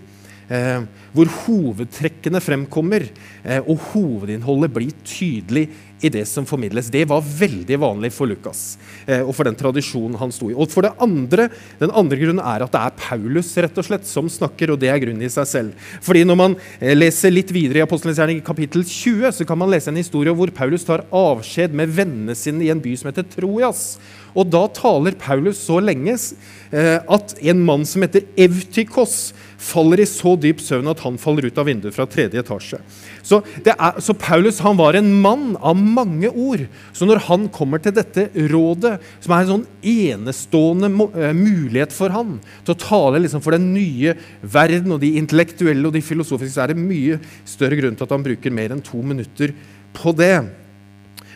Eh, 0.51 0.81
hvor 1.13 1.29
hovedtrekkene 1.45 2.41
fremkommer, 2.43 3.05
eh, 3.45 3.61
og 3.61 3.85
hovedinnholdet 3.93 4.73
blir 4.73 4.97
tydelig 5.05 5.69
i 6.01 6.09
det 6.13 6.23
som 6.29 6.45
formidles. 6.49 6.89
Det 6.93 7.03
var 7.09 7.23
veldig 7.23 7.77
vanlig 7.81 8.11
for 8.15 8.29
Lukas 8.29 8.77
eh, 9.05 9.21
og 9.21 9.33
for 9.37 9.47
den 9.47 9.57
tradisjonen 9.57 10.17
han 10.19 10.33
sto 10.33 10.49
i. 10.51 10.55
Og 10.57 10.69
for 10.71 10.85
det 10.85 10.93
andre, 11.01 11.49
Den 11.79 11.93
andre 11.97 12.17
grunnen 12.17 12.43
er 12.43 12.65
at 12.65 12.73
det 12.73 12.81
er 12.81 12.97
Paulus 12.97 13.51
rett 13.57 13.77
og 13.77 13.85
slett 13.85 14.07
som 14.09 14.29
snakker, 14.29 14.73
og 14.73 14.79
det 14.81 14.89
er 14.91 15.01
grunnen 15.01 15.25
i 15.25 15.31
seg 15.31 15.47
selv. 15.49 15.89
Fordi 16.01 16.23
Når 16.27 16.39
man 16.39 16.55
eh, 16.79 16.95
leser 16.95 17.33
litt 17.33 17.51
videre 17.53 17.81
i 17.81 17.85
Apostelens 17.85 18.19
gjerning 18.21 18.41
kapittel 18.45 18.83
20, 18.85 19.31
så 19.37 19.47
kan 19.47 19.59
man 19.59 19.71
lese 19.71 19.91
en 19.91 19.99
historie 19.99 20.33
hvor 20.33 20.51
Paulus 20.55 20.87
tar 20.87 21.05
avskjed 21.11 21.75
med 21.77 21.93
vennene 21.93 22.35
sine 22.37 22.65
i 22.65 22.73
en 22.73 22.81
by 22.81 22.95
som 22.97 23.11
heter 23.11 23.27
Trojas. 23.35 23.99
Og 24.37 24.47
da 24.47 24.63
taler 24.71 25.17
Paulus 25.19 25.59
så 25.65 25.79
lenge 25.83 26.15
eh, 26.15 26.97
at 26.99 27.35
en 27.41 27.63
mann 27.67 27.85
som 27.87 28.03
heter 28.05 28.25
Evtykos, 28.39 29.33
faller 29.61 30.01
i 30.01 30.07
så 30.09 30.33
dyp 30.41 30.61
søvn 30.63 30.89
at 30.91 31.01
han 31.05 31.19
faller 31.21 31.45
ut 31.45 31.59
av 31.61 31.67
vinduet 31.69 31.93
fra 31.95 32.07
tredje 32.09 32.41
etasje. 32.41 32.79
Så, 33.21 33.41
er, 33.61 33.99
så, 34.01 34.15
Paulus 34.17 34.61
han 34.65 34.79
var 34.79 34.97
en 34.97 35.11
mann 35.21 35.53
av 35.57 35.77
mange 35.77 36.31
ord. 36.31 36.65
Så 36.97 37.05
når 37.07 37.23
han 37.27 37.47
kommer 37.53 37.81
til 37.83 37.93
dette 37.95 38.27
rådet, 38.51 38.95
som 39.21 39.35
er 39.35 39.43
en 39.43 39.51
sånn 39.51 39.67
enestående 39.93 40.89
eh, 40.89 41.35
mulighet 41.37 41.93
for 41.95 42.13
han 42.15 42.39
til 42.65 42.73
å 42.73 42.81
tale 42.81 43.21
liksom 43.23 43.43
for 43.45 43.55
den 43.55 43.69
nye 43.75 44.15
verden 44.41 44.97
og 44.97 45.03
de 45.03 45.13
intellektuelle 45.21 45.87
og 45.87 45.95
de 45.95 46.03
filosofiske, 46.05 46.55
så 46.57 46.65
er 46.65 46.73
det 46.73 46.81
mye 46.81 47.21
større 47.47 47.77
grunn 47.79 47.97
til 47.97 48.07
at 48.07 48.15
han 48.17 48.25
bruker 48.25 48.53
mer 48.55 48.73
enn 48.73 48.83
to 48.85 49.01
minutter 49.05 49.53
på 49.95 50.15
det. 50.17 50.35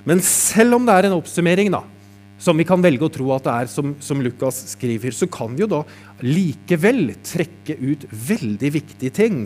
Men 0.06 0.22
selv 0.26 0.78
om 0.78 0.86
det 0.86 0.96
er 0.96 1.08
en 1.08 1.20
oppsummering, 1.20 1.72
da, 1.74 1.86
som 2.45 2.60
vi 2.62 2.67
kan 2.67 2.84
velge 2.84 3.08
å 3.08 3.12
tro 3.12 3.31
at 3.34 3.47
det 3.47 3.55
er 3.55 3.71
som, 3.71 3.95
som, 4.03 4.21
Lukas 4.21 4.62
skriver, 4.75 5.15
så 5.15 5.27
kan 5.31 5.55
vi 5.55 5.63
jo 5.65 5.71
da 5.71 5.81
likevel 6.21 7.15
trekke 7.25 7.77
ut 7.81 8.05
veldig 8.12 8.71
viktige 8.77 9.15
ting 9.17 9.39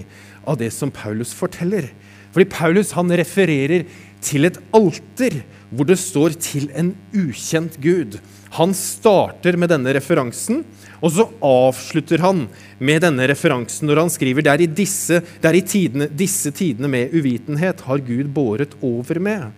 av 0.43 0.59
det 0.59 0.73
som 0.75 0.91
Paulus 0.91 1.31
forteller. 1.35 1.87
Fordi 2.33 2.45
Paulus 2.51 2.91
han 2.97 3.09
refererer 3.15 3.87
til 4.21 4.49
et 4.49 4.59
alter 4.75 5.39
hvor 5.69 5.87
det 5.87 5.99
står 6.01 6.35
'til 6.35 6.69
en 6.75 6.95
ukjent 7.13 7.77
Gud'. 7.79 8.19
Han 8.57 8.73
starter 8.73 9.55
med 9.57 9.69
denne 9.69 9.93
referansen, 9.93 10.65
og 11.01 11.11
så 11.13 11.29
avslutter 11.41 12.19
han 12.19 12.47
med 12.79 13.01
denne 13.01 13.27
referansen 13.29 13.87
når 13.87 14.01
han 14.03 14.09
skriver 14.09 14.43
det 14.43 14.51
er 14.51 14.61
i 14.65 14.73
disse, 14.81 15.21
det 15.41 15.45
er 15.45 15.55
i 15.55 15.61
tidene, 15.61 16.09
disse 16.09 16.51
tidene 16.51 16.89
med 16.89 17.13
uvitenhet 17.13 17.81
har 17.81 17.97
Gud 17.99 18.33
båret 18.33 18.73
over 18.81 19.19
med. 19.19 19.51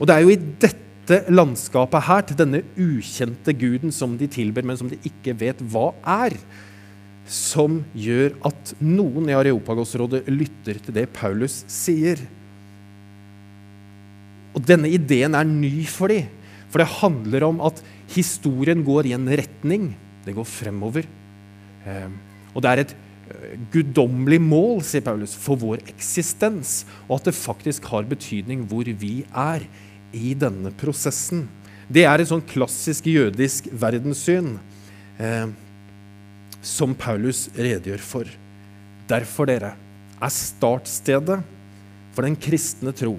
Og 0.00 0.06
det 0.06 0.14
er 0.14 0.22
jo 0.26 0.34
i 0.34 0.42
dette 0.60 0.83
dette 1.04 1.32
landskapet 1.32 2.06
her, 2.06 2.22
til 2.24 2.38
denne 2.38 2.62
ukjente 2.80 3.52
guden 3.60 3.92
som 3.92 4.14
de 4.20 4.28
tilber, 4.30 4.64
men 4.64 4.78
som 4.80 4.88
de 4.88 4.98
ikke 5.04 5.34
vet 5.40 5.60
hva 5.72 5.90
er, 6.00 6.36
som 7.28 7.78
gjør 7.96 8.34
at 8.44 8.74
noen 8.84 9.28
i 9.30 9.36
Areopagos-rådet 9.36 10.24
lytter 10.28 10.80
til 10.80 10.96
det 10.96 11.06
Paulus 11.16 11.62
sier. 11.70 12.20
Og 14.54 14.64
denne 14.64 14.90
ideen 14.92 15.36
er 15.36 15.48
ny 15.48 15.86
for 15.88 16.12
dem, 16.12 16.28
for 16.72 16.82
det 16.82 16.92
handler 17.00 17.48
om 17.48 17.62
at 17.64 17.80
historien 18.12 18.82
går 18.84 19.08
i 19.08 19.16
en 19.16 19.28
retning. 19.28 19.92
Det 20.24 20.34
går 20.36 20.46
fremover. 20.48 21.08
Ehm, 21.88 22.16
og 22.52 22.64
det 22.64 22.70
er 22.70 22.82
et 22.82 22.94
eh, 22.94 23.56
guddommelig 23.72 24.40
mål, 24.42 24.82
sier 24.86 25.04
Paulus, 25.04 25.36
for 25.38 25.60
vår 25.60 25.84
eksistens. 25.94 26.82
Og 27.06 27.18
at 27.18 27.30
det 27.30 27.36
faktisk 27.38 27.86
har 27.92 28.08
betydning 28.10 28.64
hvor 28.68 28.88
vi 28.88 29.20
er 29.30 29.68
i 30.14 30.32
denne 30.38 30.72
prosessen. 30.80 31.44
Det 31.90 32.06
er 32.08 32.22
et 32.22 32.30
sånn 32.30 32.44
klassisk 32.48 33.10
jødisk 33.10 33.68
verdenssyn 33.70 34.54
eh, 35.20 35.50
som 36.64 36.94
Paulus 36.96 37.46
redegjør 37.52 38.02
for. 38.02 38.30
Derfor, 39.10 39.50
dere, 39.50 39.74
er 40.24 40.32
startstedet 40.32 41.42
for 42.14 42.24
den 42.24 42.38
kristne 42.40 42.94
tro 42.96 43.18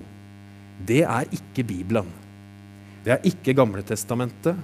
det 0.83 1.03
er 1.07 1.27
ikke 1.33 1.63
Bibelen. 1.67 2.07
Det 3.05 3.13
er 3.15 3.27
ikke 3.27 3.55
Gamletestamentet. 3.55 4.57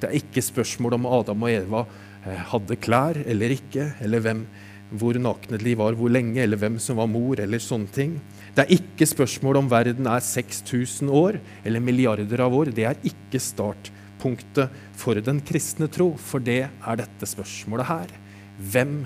Det 0.00 0.08
er 0.08 0.16
ikke 0.16 0.42
spørsmål 0.44 0.96
om 0.96 1.08
Adam 1.10 1.44
og 1.44 1.52
Eva 1.52 1.82
eh, 2.24 2.40
hadde 2.52 2.78
klær 2.80 3.18
eller 3.26 3.52
ikke, 3.52 3.90
eller 4.00 4.22
hvem, 4.24 4.44
hvor 4.90 5.16
nakne 5.20 5.58
de 5.60 5.74
var, 5.78 5.94
hvor 5.98 6.10
lenge, 6.12 6.40
eller 6.42 6.58
hvem 6.60 6.78
som 6.82 6.98
var 7.00 7.08
mor, 7.10 7.40
eller 7.40 7.62
sånne 7.62 7.90
ting. 7.94 8.16
Det 8.56 8.64
er 8.64 8.74
ikke 8.80 9.08
spørsmål 9.08 9.60
om 9.62 9.70
verden 9.70 10.08
er 10.10 10.22
6000 10.24 11.10
år 11.14 11.38
eller 11.64 11.84
milliarder 11.84 12.42
av 12.42 12.54
år. 12.56 12.72
Det 12.74 12.86
er 12.88 12.98
ikke 13.06 13.42
startpunktet 13.42 14.74
for 14.98 15.20
den 15.22 15.40
kristne 15.46 15.88
tro, 15.92 16.12
for 16.18 16.42
det 16.42 16.64
er 16.66 17.00
dette 17.00 17.30
spørsmålet 17.30 17.90
her. 17.90 18.14
Hvem 18.58 18.96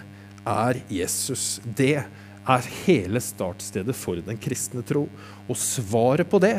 er 0.49 0.81
Jesus? 0.92 1.61
Det 1.64 1.99
er 2.01 2.70
hele 2.85 3.20
startstedet 3.25 3.97
for 3.97 4.20
den 4.25 4.40
kristne 4.40 4.85
tro. 4.87 5.07
Og 5.49 5.61
svaret 5.61 6.29
på 6.31 6.40
det 6.42 6.57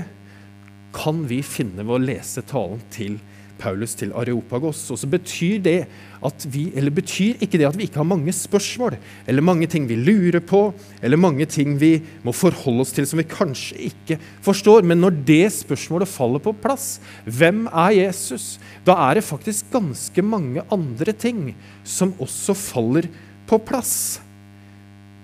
kan 0.96 1.26
vi 1.28 1.42
finne 1.44 1.84
ved 1.84 1.98
å 1.98 2.04
lese 2.06 2.46
talen 2.48 2.82
til 2.94 3.18
Paulus 3.66 3.96
til 3.98 4.14
Areopagos. 4.14 4.84
Og 4.94 5.00
så 5.02 5.10
betyr 5.10 5.64
det 5.66 5.80
at 6.26 6.46
vi, 6.50 6.68
eller 6.78 6.94
betyr 6.94 7.42
ikke 7.44 7.60
det 7.62 7.68
at 7.68 7.78
vi 7.78 7.88
ikke 7.88 8.02
har 8.02 8.08
mange 8.08 8.34
spørsmål, 8.34 8.98
eller 9.28 9.46
mange 9.46 9.68
ting 9.70 9.88
vi 9.90 9.98
lurer 10.00 10.42
på, 10.42 10.68
eller 11.02 11.22
mange 11.22 11.48
ting 11.50 11.76
vi 11.82 12.00
må 12.26 12.34
forholde 12.36 12.86
oss 12.86 12.94
til 12.96 13.08
som 13.10 13.22
vi 13.22 13.28
kanskje 13.30 13.90
ikke 13.90 14.20
forstår. 14.46 14.86
Men 14.86 15.02
når 15.04 15.18
det 15.28 15.44
spørsmålet 15.58 16.12
faller 16.12 16.44
på 16.44 16.56
plass, 16.64 17.00
hvem 17.26 17.66
er 17.72 17.98
Jesus, 18.06 18.56
da 18.88 18.98
er 19.08 19.20
det 19.20 19.28
faktisk 19.28 19.72
ganske 19.74 20.26
mange 20.26 20.66
andre 20.74 21.14
ting 21.14 21.50
som 21.84 22.14
også 22.22 22.58
faller 22.58 23.10
på 23.46 23.60
plass. 23.62 24.22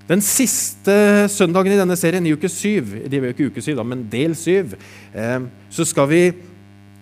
Den 0.09 0.21
siste 0.25 0.93
søndagen 1.31 1.71
i 1.71 1.79
denne 1.79 1.95
serien, 1.95 2.25
i 2.27 2.33
uke 2.35 2.49
syv, 2.51 2.89
det 3.07 3.15
er 3.15 3.29
jo 3.29 3.33
ikke 3.35 3.51
uke 3.51 3.61
syv, 3.63 3.77
da, 3.79 3.85
men 3.87 4.01
del 4.11 4.33
syv, 4.35 4.73
eh, 5.15 5.45
så 5.71 5.85
skal 5.87 6.09
vi 6.11 6.23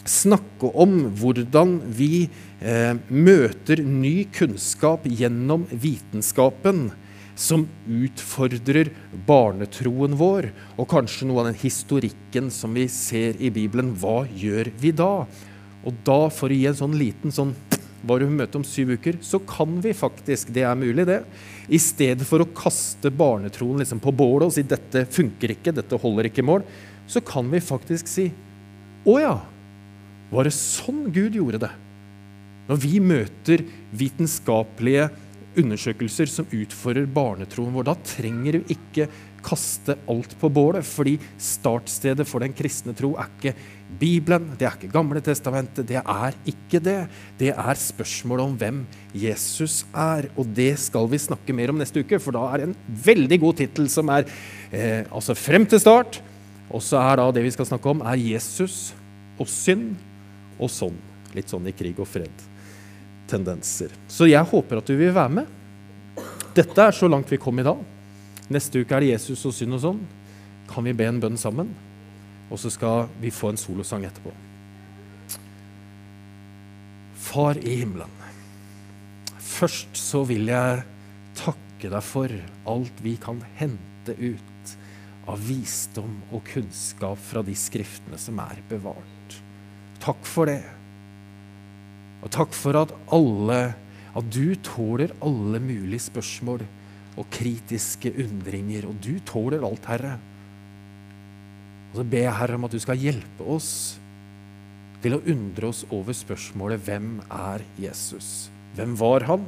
snakke 0.10 0.72
om 0.74 1.04
hvordan 1.20 1.78
vi 1.96 2.28
eh, 2.62 2.96
møter 3.10 3.84
ny 3.86 4.24
kunnskap 4.34 5.06
gjennom 5.06 5.68
vitenskapen 5.70 6.90
som 7.40 7.64
utfordrer 7.88 8.90
barnetroen 9.28 10.18
vår, 10.20 10.50
og 10.76 10.90
kanskje 10.92 11.30
noe 11.30 11.44
av 11.44 11.52
den 11.52 11.60
historikken 11.62 12.50
som 12.52 12.74
vi 12.76 12.90
ser 12.92 13.40
i 13.40 13.52
Bibelen. 13.54 13.94
Hva 13.96 14.26
gjør 14.28 14.74
vi 14.82 14.92
da? 14.92 15.24
Og 15.88 16.02
da, 16.04 16.26
for 16.34 16.52
å 16.52 16.58
gi 16.58 16.68
en 16.68 16.80
sånn 16.82 16.98
liten 17.00 17.32
sånn 17.32 17.54
hva 18.04 18.16
du 18.20 18.26
møter 18.32 18.60
om 18.60 18.66
syv 18.68 18.94
uker, 18.96 19.18
så 19.24 19.42
kan 19.44 19.80
vi 19.84 19.92
faktisk, 19.96 20.52
det 20.56 20.64
er 20.68 20.78
mulig 20.80 21.06
det, 21.08 21.22
i 21.68 21.80
stedet 21.80 22.28
for 22.28 22.44
å 22.44 22.52
kaste 22.56 23.12
barnetroen 23.12 23.82
liksom 23.82 24.00
på 24.04 24.14
bålet 24.16 24.48
og 24.48 24.56
si 24.56 24.64
dette 24.68 25.04
funker 25.12 25.56
ikke, 25.56 25.76
dette 25.76 26.00
holder 26.00 26.30
ikke 26.30 26.46
mål, 26.48 26.64
så 27.10 27.24
kan 27.26 27.48
vi 27.52 27.60
faktisk 27.64 28.08
si 28.08 28.30
å 29.08 29.16
ja, 29.20 29.34
var 30.30 30.46
det 30.46 30.54
sånn 30.56 31.08
Gud 31.14 31.38
gjorde 31.38 31.64
det? 31.66 31.72
Når 32.70 32.84
vi 32.84 33.00
møter 33.02 33.64
vitenskapelige 33.98 35.10
undersøkelser 35.58 36.30
som 36.30 36.48
utfordrer 36.54 37.10
barnetroen 37.10 37.74
vår, 37.74 37.88
da 37.90 37.96
trenger 38.06 38.60
du 38.60 38.72
ikke 38.76 39.08
kaste 39.44 39.96
alt 40.12 40.36
på 40.40 40.50
bålet, 40.52 40.86
fordi 40.86 41.16
startstedet 41.42 42.28
for 42.28 42.44
den 42.44 42.54
kristne 42.56 42.94
tro 42.98 43.14
er 43.18 43.30
ikke 43.32 43.54
Bibelen, 44.00 44.52
det 44.60 44.68
er 44.68 44.76
ikke 44.78 44.92
Gamle 44.94 45.22
testamentet. 45.24 45.88
Det 45.90 45.98
er 45.98 46.36
ikke 46.52 46.82
det. 46.84 47.00
Det 47.40 47.50
er 47.56 47.80
spørsmålet 47.82 48.46
om 48.46 48.58
hvem 48.60 48.84
Jesus 49.18 49.82
er. 49.98 50.28
Og 50.38 50.52
det 50.54 50.76
skal 50.84 51.10
vi 51.10 51.22
snakke 51.22 51.56
mer 51.58 51.74
om 51.74 51.80
neste 51.82 52.04
uke, 52.04 52.20
for 52.22 52.36
da 52.36 52.44
er 52.52 52.62
det 52.62 52.68
en 52.70 52.78
veldig 53.08 53.40
god 53.42 53.58
tittel 53.64 53.90
som 53.90 54.12
er 54.14 54.28
eh, 54.70 55.08
altså 55.10 55.34
frem 55.34 55.66
til 55.66 55.82
start. 55.82 56.22
Og 56.70 56.84
så 56.86 57.02
er 57.02 57.18
da 57.18 57.32
det 57.34 57.48
vi 57.48 57.56
skal 57.56 57.66
snakke 57.72 57.90
om, 57.90 58.06
er 58.06 58.22
Jesus 58.22 58.92
og 59.40 59.50
synd 59.50 59.96
og 60.60 60.72
sånn. 60.72 60.98
Litt 61.36 61.52
sånn 61.52 61.68
i 61.70 61.74
krig 61.76 62.00
og 62.02 62.08
fred-tendenser. 62.10 63.94
Så 64.10 64.30
jeg 64.30 64.46
håper 64.52 64.82
at 64.82 64.90
du 64.90 64.96
vil 65.00 65.14
være 65.16 65.42
med. 65.42 65.56
Dette 66.58 66.90
er 66.90 66.96
så 66.96 67.08
langt 67.10 67.30
vi 67.32 67.40
kom 67.42 67.60
i 67.62 67.66
dag. 67.66 67.82
Neste 68.50 68.82
uke 68.82 68.96
er 68.98 69.06
det 69.06 69.14
Jesus 69.14 69.46
og 69.46 69.54
synd 69.56 69.78
og 69.78 69.84
sånn. 69.84 70.00
Kan 70.70 70.86
vi 70.86 70.96
be 70.98 71.06
en 71.10 71.22
bønn 71.22 71.38
sammen? 71.38 71.70
Og 72.50 72.58
så 72.62 72.72
skal 72.74 73.08
vi 73.22 73.32
få 73.34 73.54
en 73.54 73.62
solosang 73.62 74.08
etterpå. 74.08 74.34
Far 77.30 77.60
i 77.62 77.82
himmelen. 77.84 78.16
Først 79.38 79.98
så 80.00 80.24
vil 80.26 80.50
jeg 80.50 80.82
takke 81.38 81.92
deg 81.92 82.04
for 82.06 82.34
alt 82.74 83.04
vi 83.06 83.16
kan 83.22 83.44
hente 83.60 84.16
ut 84.18 84.76
av 85.30 85.42
visdom 85.46 86.18
og 86.34 86.42
kunnskap 86.50 87.20
fra 87.22 87.44
de 87.46 87.54
skriftene 87.58 88.18
som 88.18 88.40
er 88.42 88.64
bevart. 88.72 89.19
Takk 90.04 90.26
for 90.28 90.50
det. 90.50 90.62
Og 92.24 92.32
takk 92.34 92.56
for 92.56 92.78
at 92.80 92.94
alle 93.16 93.62
at 94.18 94.28
du 94.34 94.56
tåler 94.66 95.14
alle 95.24 95.62
mulige 95.62 96.08
spørsmål 96.10 96.64
og 97.20 97.28
kritiske 97.34 98.12
undringer. 98.24 98.88
Og 98.90 98.98
du 99.04 99.20
tåler 99.28 99.64
alt, 99.66 99.86
Herre. 99.90 100.18
Og 101.92 102.02
så 102.02 102.06
ber 102.06 102.26
jeg, 102.26 102.38
Herre, 102.40 102.58
om 102.60 102.68
at 102.68 102.76
du 102.76 102.82
skal 102.82 103.02
hjelpe 103.02 103.48
oss 103.50 103.72
til 105.04 105.16
å 105.16 105.24
undre 105.32 105.70
oss 105.72 105.86
over 105.96 106.16
spørsmålet 106.16 106.84
hvem 106.86 107.20
er 107.32 107.64
Jesus? 107.80 108.50
Hvem 108.76 108.98
var 109.00 109.26
han? 109.30 109.46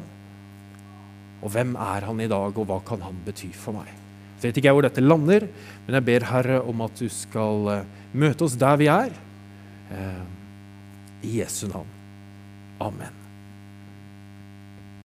Og 1.42 1.52
hvem 1.54 1.74
er 1.76 2.08
han 2.08 2.22
i 2.22 2.30
dag, 2.32 2.54
og 2.54 2.68
hva 2.70 2.80
kan 2.86 3.02
han 3.04 3.18
bety 3.26 3.50
for 3.58 3.76
meg? 3.82 3.90
Så 4.38 4.48
vet 4.48 4.58
ikke 4.58 4.72
jeg 4.72 4.78
hvor 4.78 4.86
dette 4.86 5.04
lander, 5.04 5.46
men 5.86 5.98
jeg 5.98 6.08
ber 6.08 6.26
Herre 6.32 6.62
om 6.66 6.86
at 6.86 6.96
du 6.98 7.10
skal 7.14 7.68
eh, 7.76 7.90
møte 8.18 8.46
oss 8.48 8.56
der 8.58 8.80
vi 8.82 8.88
er. 8.90 9.12
I 11.24 11.28
Jesu 11.28 11.68
navn. 11.68 11.88
Amen. 12.80 13.21